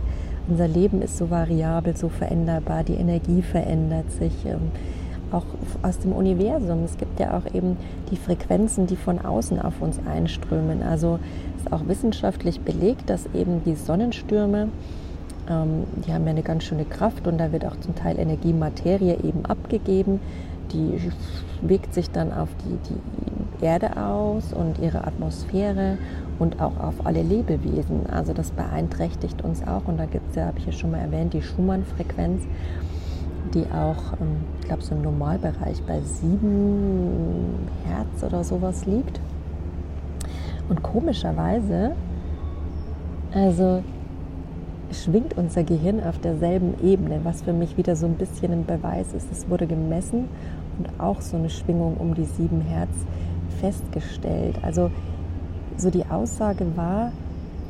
unser 0.47 0.67
Leben 0.67 1.01
ist 1.01 1.17
so 1.17 1.29
variabel, 1.29 1.97
so 1.97 2.09
veränderbar, 2.09 2.83
die 2.83 2.95
Energie 2.95 3.41
verändert 3.41 4.11
sich. 4.11 4.45
Ähm, 4.45 4.71
auch 5.33 5.45
aus 5.81 5.99
dem 5.99 6.13
Universum. 6.13 6.83
Es 6.83 6.97
gibt 6.97 7.19
ja 7.19 7.37
auch 7.37 7.53
eben 7.53 7.77
die 8.11 8.17
Frequenzen, 8.17 8.87
die 8.87 8.95
von 8.95 9.19
außen 9.19 9.61
auf 9.61 9.81
uns 9.81 9.99
einströmen. 10.05 10.83
Also 10.83 11.19
ist 11.57 11.71
auch 11.71 11.87
wissenschaftlich 11.87 12.61
belegt, 12.61 13.09
dass 13.09 13.25
eben 13.33 13.63
die 13.63 13.75
Sonnenstürme 13.75 14.69
ähm, 15.49 15.85
die 16.05 16.13
haben 16.13 16.25
ja 16.25 16.31
eine 16.31 16.43
ganz 16.43 16.63
schöne 16.63 16.85
Kraft 16.85 17.27
und 17.27 17.37
da 17.37 17.51
wird 17.51 17.65
auch 17.65 17.79
zum 17.79 17.95
Teil 17.95 18.19
Energie, 18.19 18.53
Materie 18.53 19.17
eben 19.23 19.45
abgegeben. 19.45 20.19
Die 20.71 20.99
wirkt 21.61 21.93
sich 21.93 22.09
dann 22.09 22.33
auf 22.33 22.49
die, 22.65 22.77
die 22.89 23.65
Erde 23.65 23.97
aus 23.97 24.53
und 24.53 24.79
ihre 24.79 25.05
Atmosphäre 25.05 25.97
und 26.39 26.61
auch 26.61 26.79
auf 26.79 27.05
alle 27.05 27.21
Lebewesen. 27.21 28.07
Also 28.11 28.33
das 28.33 28.51
beeinträchtigt 28.51 29.43
uns 29.43 29.65
auch. 29.67 29.87
Und 29.87 29.97
da 29.97 30.05
gibt 30.05 30.29
es 30.31 30.35
ja, 30.35 30.45
habe 30.45 30.59
ich 30.59 30.65
ja 30.65 30.71
schon 30.71 30.91
mal 30.91 30.99
erwähnt, 30.99 31.33
die 31.33 31.41
Schumann-Frequenz, 31.41 32.43
die 33.53 33.65
auch, 33.65 34.13
ähm, 34.19 34.37
ich 34.59 34.67
glaube, 34.67 34.81
so 34.81 34.95
im 34.95 35.01
Normalbereich 35.01 35.81
bei 35.83 36.01
7 36.01 37.69
Hertz 37.85 38.23
oder 38.23 38.43
sowas 38.43 38.85
liegt. 38.85 39.19
Und 40.69 40.81
komischerweise, 40.81 41.91
also 43.33 43.83
schwingt 44.91 45.37
unser 45.37 45.63
Gehirn 45.63 46.01
auf 46.01 46.19
derselben 46.19 46.75
Ebene, 46.83 47.21
was 47.23 47.41
für 47.41 47.53
mich 47.53 47.77
wieder 47.77 47.95
so 47.95 48.05
ein 48.05 48.15
bisschen 48.15 48.51
ein 48.51 48.65
Beweis 48.65 49.13
ist. 49.13 49.31
Es 49.31 49.49
wurde 49.49 49.67
gemessen 49.67 50.29
und 50.77 50.99
auch 50.99 51.21
so 51.21 51.37
eine 51.37 51.49
Schwingung 51.49 51.97
um 51.97 52.13
die 52.13 52.25
7 52.25 52.61
Hertz 52.61 52.93
festgestellt. 53.59 54.59
Also 54.61 54.91
so 55.77 55.89
die 55.89 56.05
Aussage 56.05 56.65
war, 56.75 57.11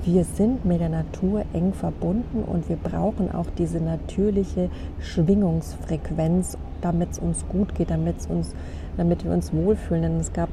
wir 0.03 0.23
sind 0.23 0.65
mit 0.65 0.81
der 0.81 0.89
Natur 0.89 1.43
eng 1.53 1.73
verbunden 1.73 2.43
und 2.45 2.67
wir 2.69 2.75
brauchen 2.75 3.31
auch 3.31 3.47
diese 3.57 3.79
natürliche 3.79 4.69
Schwingungsfrequenz, 4.99 6.57
damit 6.81 7.11
es 7.11 7.19
uns 7.19 7.45
gut 7.47 7.75
geht, 7.75 7.89
damit, 7.89 8.15
uns, 8.29 8.53
damit 8.97 9.23
wir 9.23 9.31
uns 9.31 9.53
wohlfühlen. 9.53 10.03
Denn 10.03 10.19
es 10.19 10.33
gab 10.33 10.49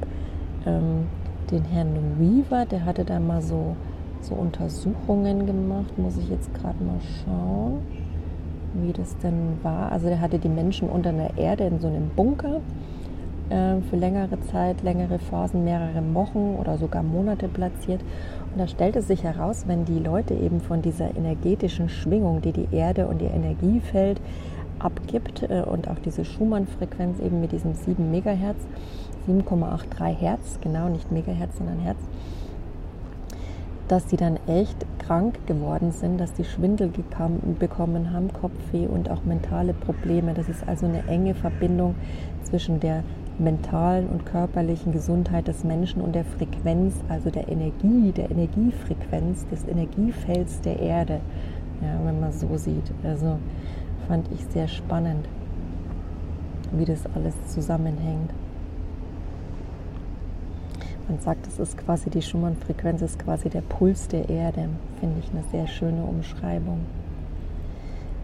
ähm, 0.65 1.07
den 1.51 1.65
Herrn 1.65 1.95
Weaver, 2.17 2.65
der 2.65 2.85
hatte 2.85 3.03
da 3.03 3.19
mal 3.19 3.41
so 3.41 3.75
so 4.23 4.35
Untersuchungen 4.35 5.45
gemacht. 5.45 5.97
Muss 5.97 6.17
ich 6.17 6.29
jetzt 6.29 6.53
gerade 6.53 6.83
mal 6.83 6.99
schauen, 7.23 7.81
wie 8.73 8.93
das 8.93 9.17
denn 9.17 9.57
war. 9.63 9.91
Also 9.91 10.07
der 10.07 10.21
hatte 10.21 10.39
die 10.39 10.49
Menschen 10.49 10.89
unter 10.89 11.11
der 11.11 11.37
Erde 11.37 11.65
in 11.65 11.79
so 11.79 11.87
einem 11.87 12.09
Bunker 12.15 12.61
äh, 13.49 13.81
für 13.89 13.95
längere 13.95 14.39
Zeit, 14.51 14.81
längere 14.83 15.19
Phasen, 15.19 15.63
mehrere 15.63 16.01
Wochen 16.13 16.55
oder 16.59 16.77
sogar 16.77 17.03
Monate 17.03 17.47
platziert. 17.47 18.01
Und 18.53 18.59
da 18.59 18.67
stellte 18.67 19.01
sich 19.01 19.23
heraus, 19.23 19.63
wenn 19.67 19.85
die 19.85 19.99
Leute 19.99 20.33
eben 20.33 20.59
von 20.59 20.81
dieser 20.81 21.15
energetischen 21.15 21.87
Schwingung, 21.87 22.41
die 22.41 22.51
die 22.51 22.67
Erde 22.71 23.07
und 23.07 23.21
ihr 23.21 23.31
Energiefeld 23.31 24.19
abgibt 24.79 25.43
äh, 25.43 25.61
und 25.61 25.87
auch 25.87 25.99
diese 26.03 26.25
Schumann-Frequenz 26.25 27.19
eben 27.19 27.39
mit 27.39 27.51
diesem 27.51 27.73
7 27.73 28.11
Megahertz, 28.11 28.59
7,83 29.27 30.15
Hertz, 30.15 30.59
genau 30.61 30.89
nicht 30.89 31.11
Megahertz, 31.11 31.57
sondern 31.57 31.79
Hertz, 31.79 31.99
dass 33.87 34.09
sie 34.09 34.17
dann 34.17 34.37
echt 34.47 34.85
krank 34.99 35.35
geworden 35.47 35.91
sind, 35.91 36.17
dass 36.17 36.33
die 36.33 36.45
Schwindel 36.45 36.91
bekommen 37.59 38.13
haben, 38.13 38.31
Kopfweh 38.33 38.87
und 38.87 39.09
auch 39.09 39.23
mentale 39.23 39.73
Probleme. 39.73 40.33
Das 40.33 40.47
ist 40.47 40.67
also 40.67 40.85
eine 40.85 41.05
enge 41.07 41.35
Verbindung 41.35 41.95
zwischen 42.43 42.79
der 42.79 43.03
mentalen 43.41 44.07
und 44.07 44.25
körperlichen 44.25 44.91
Gesundheit 44.91 45.47
des 45.47 45.63
Menschen 45.63 46.01
und 46.01 46.13
der 46.13 46.25
Frequenz, 46.25 46.95
also 47.09 47.29
der 47.29 47.49
Energie, 47.49 48.11
der 48.11 48.31
Energiefrequenz 48.31 49.47
des 49.47 49.67
Energiefelds 49.67 50.61
der 50.61 50.79
Erde, 50.79 51.19
ja, 51.81 51.99
wenn 52.05 52.19
man 52.19 52.31
so 52.31 52.55
sieht. 52.57 52.91
Also 53.03 53.37
fand 54.07 54.31
ich 54.31 54.45
sehr 54.47 54.67
spannend, 54.67 55.27
wie 56.71 56.85
das 56.85 57.01
alles 57.15 57.35
zusammenhängt. 57.47 58.31
Man 61.07 61.19
sagt, 61.19 61.45
das 61.45 61.59
ist 61.59 61.77
quasi 61.77 62.09
die 62.09 62.21
Schumann-Frequenz, 62.21 63.01
ist 63.01 63.19
quasi 63.19 63.49
der 63.49 63.61
Puls 63.61 64.07
der 64.07 64.29
Erde. 64.29 64.69
Finde 64.99 65.19
ich 65.19 65.29
eine 65.31 65.43
sehr 65.51 65.67
schöne 65.67 66.03
Umschreibung. 66.03 66.81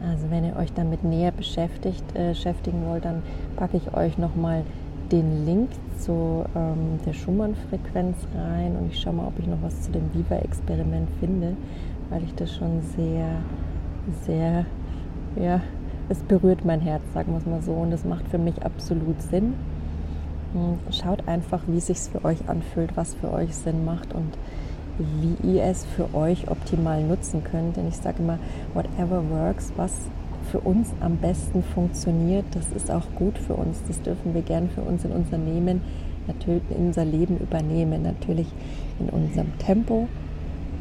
Also 0.02 0.30
wenn 0.30 0.46
ihr 0.46 0.56
euch 0.56 0.72
damit 0.74 1.04
näher 1.04 1.32
beschäftigt, 1.32 2.04
äh, 2.14 2.30
beschäftigen 2.30 2.86
wollt, 2.88 3.04
dann 3.04 3.24
packe 3.56 3.78
ich 3.78 3.94
euch 3.96 4.18
nochmal 4.18 4.64
den 5.12 5.46
Link 5.46 5.70
zu 6.00 6.46
ähm, 6.56 7.00
der 7.06 7.14
Schumann-Frequenz 7.14 8.18
rein 8.36 8.76
und 8.76 8.92
ich 8.92 9.00
schaue 9.00 9.14
mal, 9.14 9.28
ob 9.28 9.40
ich 9.40 9.48
noch 9.48 9.62
was 9.62 9.82
zu 9.82 9.92
dem 9.92 10.14
Viva-Experiment 10.14 11.10
finde, 11.20 11.56
weil 12.10 12.24
ich 12.24 12.34
das 12.36 12.56
schon 12.56 12.82
sehr, 12.96 13.28
sehr, 14.26 14.66
ja, 15.36 15.62
es 16.10 16.20
berührt 16.20 16.64
mein 16.64 16.82
Herz, 16.82 17.02
sagen 17.14 17.34
wir 17.34 17.40
es 17.40 17.46
mal 17.46 17.62
so, 17.62 17.74
und 17.74 17.92
es 17.92 18.06
macht 18.06 18.28
für 18.30 18.38
mich 18.38 18.64
absolut 18.64 19.22
Sinn. 19.22 19.54
Schaut 20.92 21.28
einfach, 21.28 21.62
wie 21.68 21.78
es 21.78 21.88
sich 21.88 22.00
für 22.00 22.24
euch 22.24 22.48
anfühlt, 22.48 22.96
was 22.96 23.14
für 23.14 23.32
euch 23.34 23.54
Sinn 23.54 23.84
macht 23.84 24.14
und 24.14 24.38
wie 24.98 25.36
ihr 25.48 25.64
es 25.64 25.86
für 25.86 26.16
euch 26.16 26.50
optimal 26.50 27.04
nutzen 27.04 27.44
könnt. 27.44 27.76
Denn 27.76 27.88
ich 27.90 27.98
sage 27.98 28.20
immer, 28.20 28.40
whatever 28.74 29.22
works, 29.30 29.74
was 29.76 29.92
für 30.52 30.60
uns 30.60 30.94
am 31.00 31.18
besten 31.18 31.64
funktioniert, 31.64 32.46
das 32.52 32.72
ist 32.72 32.90
auch 32.92 33.06
gut 33.16 33.38
für 33.38 33.54
uns. 33.54 33.84
Das 33.88 34.02
dürfen 34.02 34.34
wir 34.34 34.42
gern 34.42 34.70
für 34.70 34.82
uns 34.82 35.04
in 35.06 35.12
unser 35.12 35.38
Leben, 35.38 35.82
natürlich 36.28 36.64
in 36.70 36.88
unser 36.88 37.06
Leben 37.06 37.38
übernehmen. 37.38 38.04
Natürlich 38.04 38.48
in 39.00 39.10
unserem 39.10 39.58
Tempo, 39.60 40.08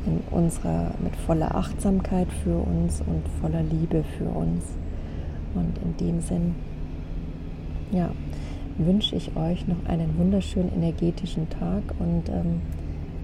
in 0.07 0.21
unserer, 0.31 0.93
mit 1.03 1.15
voller 1.17 1.55
Achtsamkeit 1.55 2.29
für 2.45 2.57
uns 2.57 3.01
und 3.01 3.23
voller 3.41 3.63
Liebe 3.63 4.05
für 4.17 4.29
uns. 4.29 4.65
Und 5.55 5.79
in 5.83 5.97
dem 6.07 6.21
Sinn, 6.21 6.55
ja, 7.93 8.11
wünsche 8.79 9.17
ich 9.17 9.37
euch 9.37 9.67
noch 9.67 9.87
einen 9.89 10.19
wunderschönen 10.19 10.73
energetischen 10.75 11.49
Tag 11.49 11.83
und 11.99 12.29
ähm, 12.29 12.61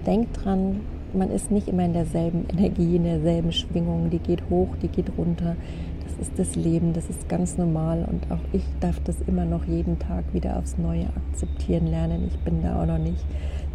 denkt 0.05 0.43
dran, 0.43 0.81
man 1.13 1.29
ist 1.29 1.51
nicht 1.51 1.67
immer 1.67 1.85
in 1.85 1.93
derselben 1.93 2.45
Energie, 2.49 2.95
in 2.95 3.03
derselben 3.03 3.51
Schwingung, 3.51 4.09
die 4.09 4.19
geht 4.19 4.41
hoch, 4.49 4.69
die 4.81 4.87
geht 4.87 5.11
runter. 5.17 5.55
Das 6.17 6.27
ist 6.27 6.37
das 6.37 6.55
Leben, 6.55 6.93
das 6.93 7.09
ist 7.09 7.27
ganz 7.27 7.57
normal 7.57 8.05
und 8.07 8.31
auch 8.31 8.41
ich 8.51 8.63
darf 8.79 8.99
das 8.99 9.19
immer 9.21 9.45
noch 9.45 9.65
jeden 9.65 9.97
Tag 9.97 10.25
wieder 10.31 10.57
aufs 10.59 10.77
Neue 10.77 11.07
akzeptieren 11.07 11.87
lernen. 11.87 12.25
Ich 12.27 12.37
bin 12.39 12.61
da 12.61 12.79
auch 12.79 12.85
noch 12.85 12.99
nicht. 12.99 13.25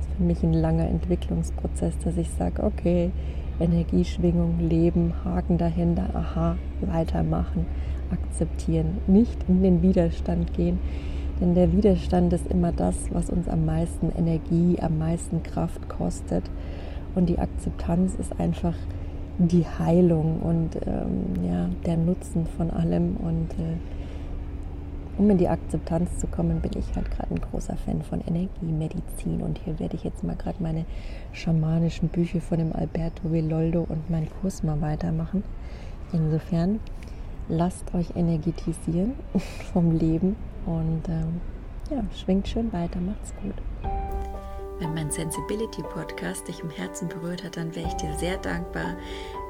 Es 0.00 0.06
für 0.16 0.22
mich 0.22 0.42
ein 0.44 0.52
langer 0.52 0.86
Entwicklungsprozess, 0.88 1.98
dass 2.04 2.16
ich 2.16 2.30
sage, 2.30 2.62
okay, 2.62 3.10
Energieschwingung, 3.58 4.60
Leben, 4.60 5.14
Haken 5.24 5.58
dahinter, 5.58 6.10
aha, 6.14 6.56
weitermachen, 6.80 7.66
akzeptieren, 8.12 8.98
nicht 9.08 9.38
in 9.48 9.64
den 9.64 9.82
Widerstand 9.82 10.54
gehen. 10.54 10.78
Denn 11.40 11.56
der 11.56 11.72
Widerstand 11.72 12.32
ist 12.32 12.46
immer 12.46 12.70
das, 12.70 12.94
was 13.10 13.30
uns 13.30 13.48
am 13.48 13.66
meisten 13.66 14.12
Energie, 14.16 14.78
am 14.80 14.98
meisten 14.98 15.42
Kraft 15.42 15.88
kostet. 15.88 16.44
Und 17.16 17.28
die 17.28 17.40
Akzeptanz 17.40 18.14
ist 18.14 18.38
einfach 18.38 18.74
die 19.38 19.64
Heilung 19.66 20.40
und 20.40 20.76
ähm, 20.86 21.46
ja, 21.48 21.68
der 21.86 21.96
Nutzen 21.96 22.46
von 22.56 22.70
allem. 22.70 23.16
Und 23.16 23.50
äh, 23.52 23.76
um 25.16 25.30
in 25.30 25.38
die 25.38 25.48
Akzeptanz 25.48 26.18
zu 26.18 26.26
kommen, 26.26 26.60
bin 26.60 26.72
ich 26.76 26.94
halt 26.94 27.10
gerade 27.10 27.34
ein 27.34 27.40
großer 27.40 27.76
Fan 27.76 28.02
von 28.02 28.20
Energiemedizin. 28.20 29.40
Und 29.42 29.58
hier 29.58 29.78
werde 29.78 29.96
ich 29.96 30.04
jetzt 30.04 30.24
mal 30.24 30.36
gerade 30.36 30.62
meine 30.62 30.84
schamanischen 31.32 32.08
Bücher 32.08 32.40
von 32.40 32.58
dem 32.58 32.72
Alberto 32.72 33.30
Villoldo 33.30 33.86
und 33.88 34.10
meinen 34.10 34.28
Kurs 34.40 34.62
mal 34.62 34.80
weitermachen. 34.80 35.44
Insofern 36.12 36.80
lasst 37.48 37.94
euch 37.94 38.16
energetisieren 38.16 39.14
vom 39.72 39.96
Leben 39.96 40.36
und 40.66 41.08
ähm, 41.08 41.40
ja, 41.90 42.04
schwingt 42.14 42.48
schön 42.48 42.72
weiter, 42.72 43.00
macht's 43.00 43.32
gut. 43.42 43.54
Wenn 44.78 44.94
mein 44.94 45.10
Sensibility 45.10 45.82
Podcast 45.82 46.46
dich 46.46 46.60
im 46.60 46.70
Herzen 46.70 47.08
berührt 47.08 47.42
hat, 47.42 47.56
dann 47.56 47.74
wäre 47.74 47.88
ich 47.88 47.94
dir 47.94 48.14
sehr 48.14 48.36
dankbar, 48.36 48.96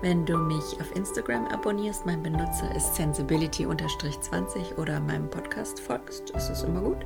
wenn 0.01 0.25
du 0.25 0.39
mich 0.39 0.81
auf 0.81 0.97
Instagram 0.97 1.47
abonnierst. 1.49 2.07
Mein 2.07 2.23
Benutzer 2.23 2.75
ist 2.75 2.95
sensibility-20 2.95 4.79
oder 4.79 5.01
meinem 5.01 5.29
Podcast 5.29 5.81
folgst. 5.81 6.35
Das 6.35 6.49
ist 6.49 6.63
immer 6.63 6.81
gut. 6.81 7.05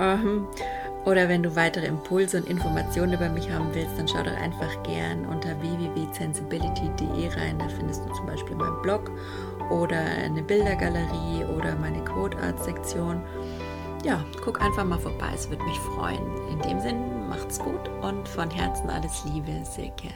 Ähm, 0.00 0.48
oder 1.04 1.28
wenn 1.28 1.44
du 1.44 1.54
weitere 1.54 1.86
Impulse 1.86 2.38
und 2.38 2.48
Informationen 2.48 3.12
über 3.12 3.28
mich 3.28 3.48
haben 3.50 3.68
willst, 3.72 3.96
dann 3.98 4.08
schau 4.08 4.24
doch 4.24 4.36
einfach 4.36 4.82
gern 4.82 5.24
unter 5.26 5.50
www.sensibility.de 5.60 7.28
rein. 7.28 7.58
Da 7.58 7.68
findest 7.68 8.04
du 8.04 8.12
zum 8.14 8.26
Beispiel 8.26 8.56
meinen 8.56 8.82
Blog 8.82 9.12
oder 9.70 10.00
eine 10.00 10.42
Bildergalerie 10.42 11.44
oder 11.56 11.76
meine 11.76 12.02
Quote 12.04 12.36
Art 12.38 12.62
Sektion. 12.64 13.22
Ja, 14.04 14.22
guck 14.44 14.60
einfach 14.60 14.84
mal 14.84 14.98
vorbei, 14.98 15.30
es 15.34 15.48
würde 15.48 15.64
mich 15.64 15.78
freuen. 15.78 16.20
In 16.50 16.60
dem 16.60 16.78
Sinn, 16.80 17.23
macht's 17.34 17.58
gut 17.58 17.88
und 18.00 18.28
von 18.28 18.48
Herzen 18.48 18.88
alles 18.88 19.24
Liebe, 19.24 19.64
Silke. 19.64 20.08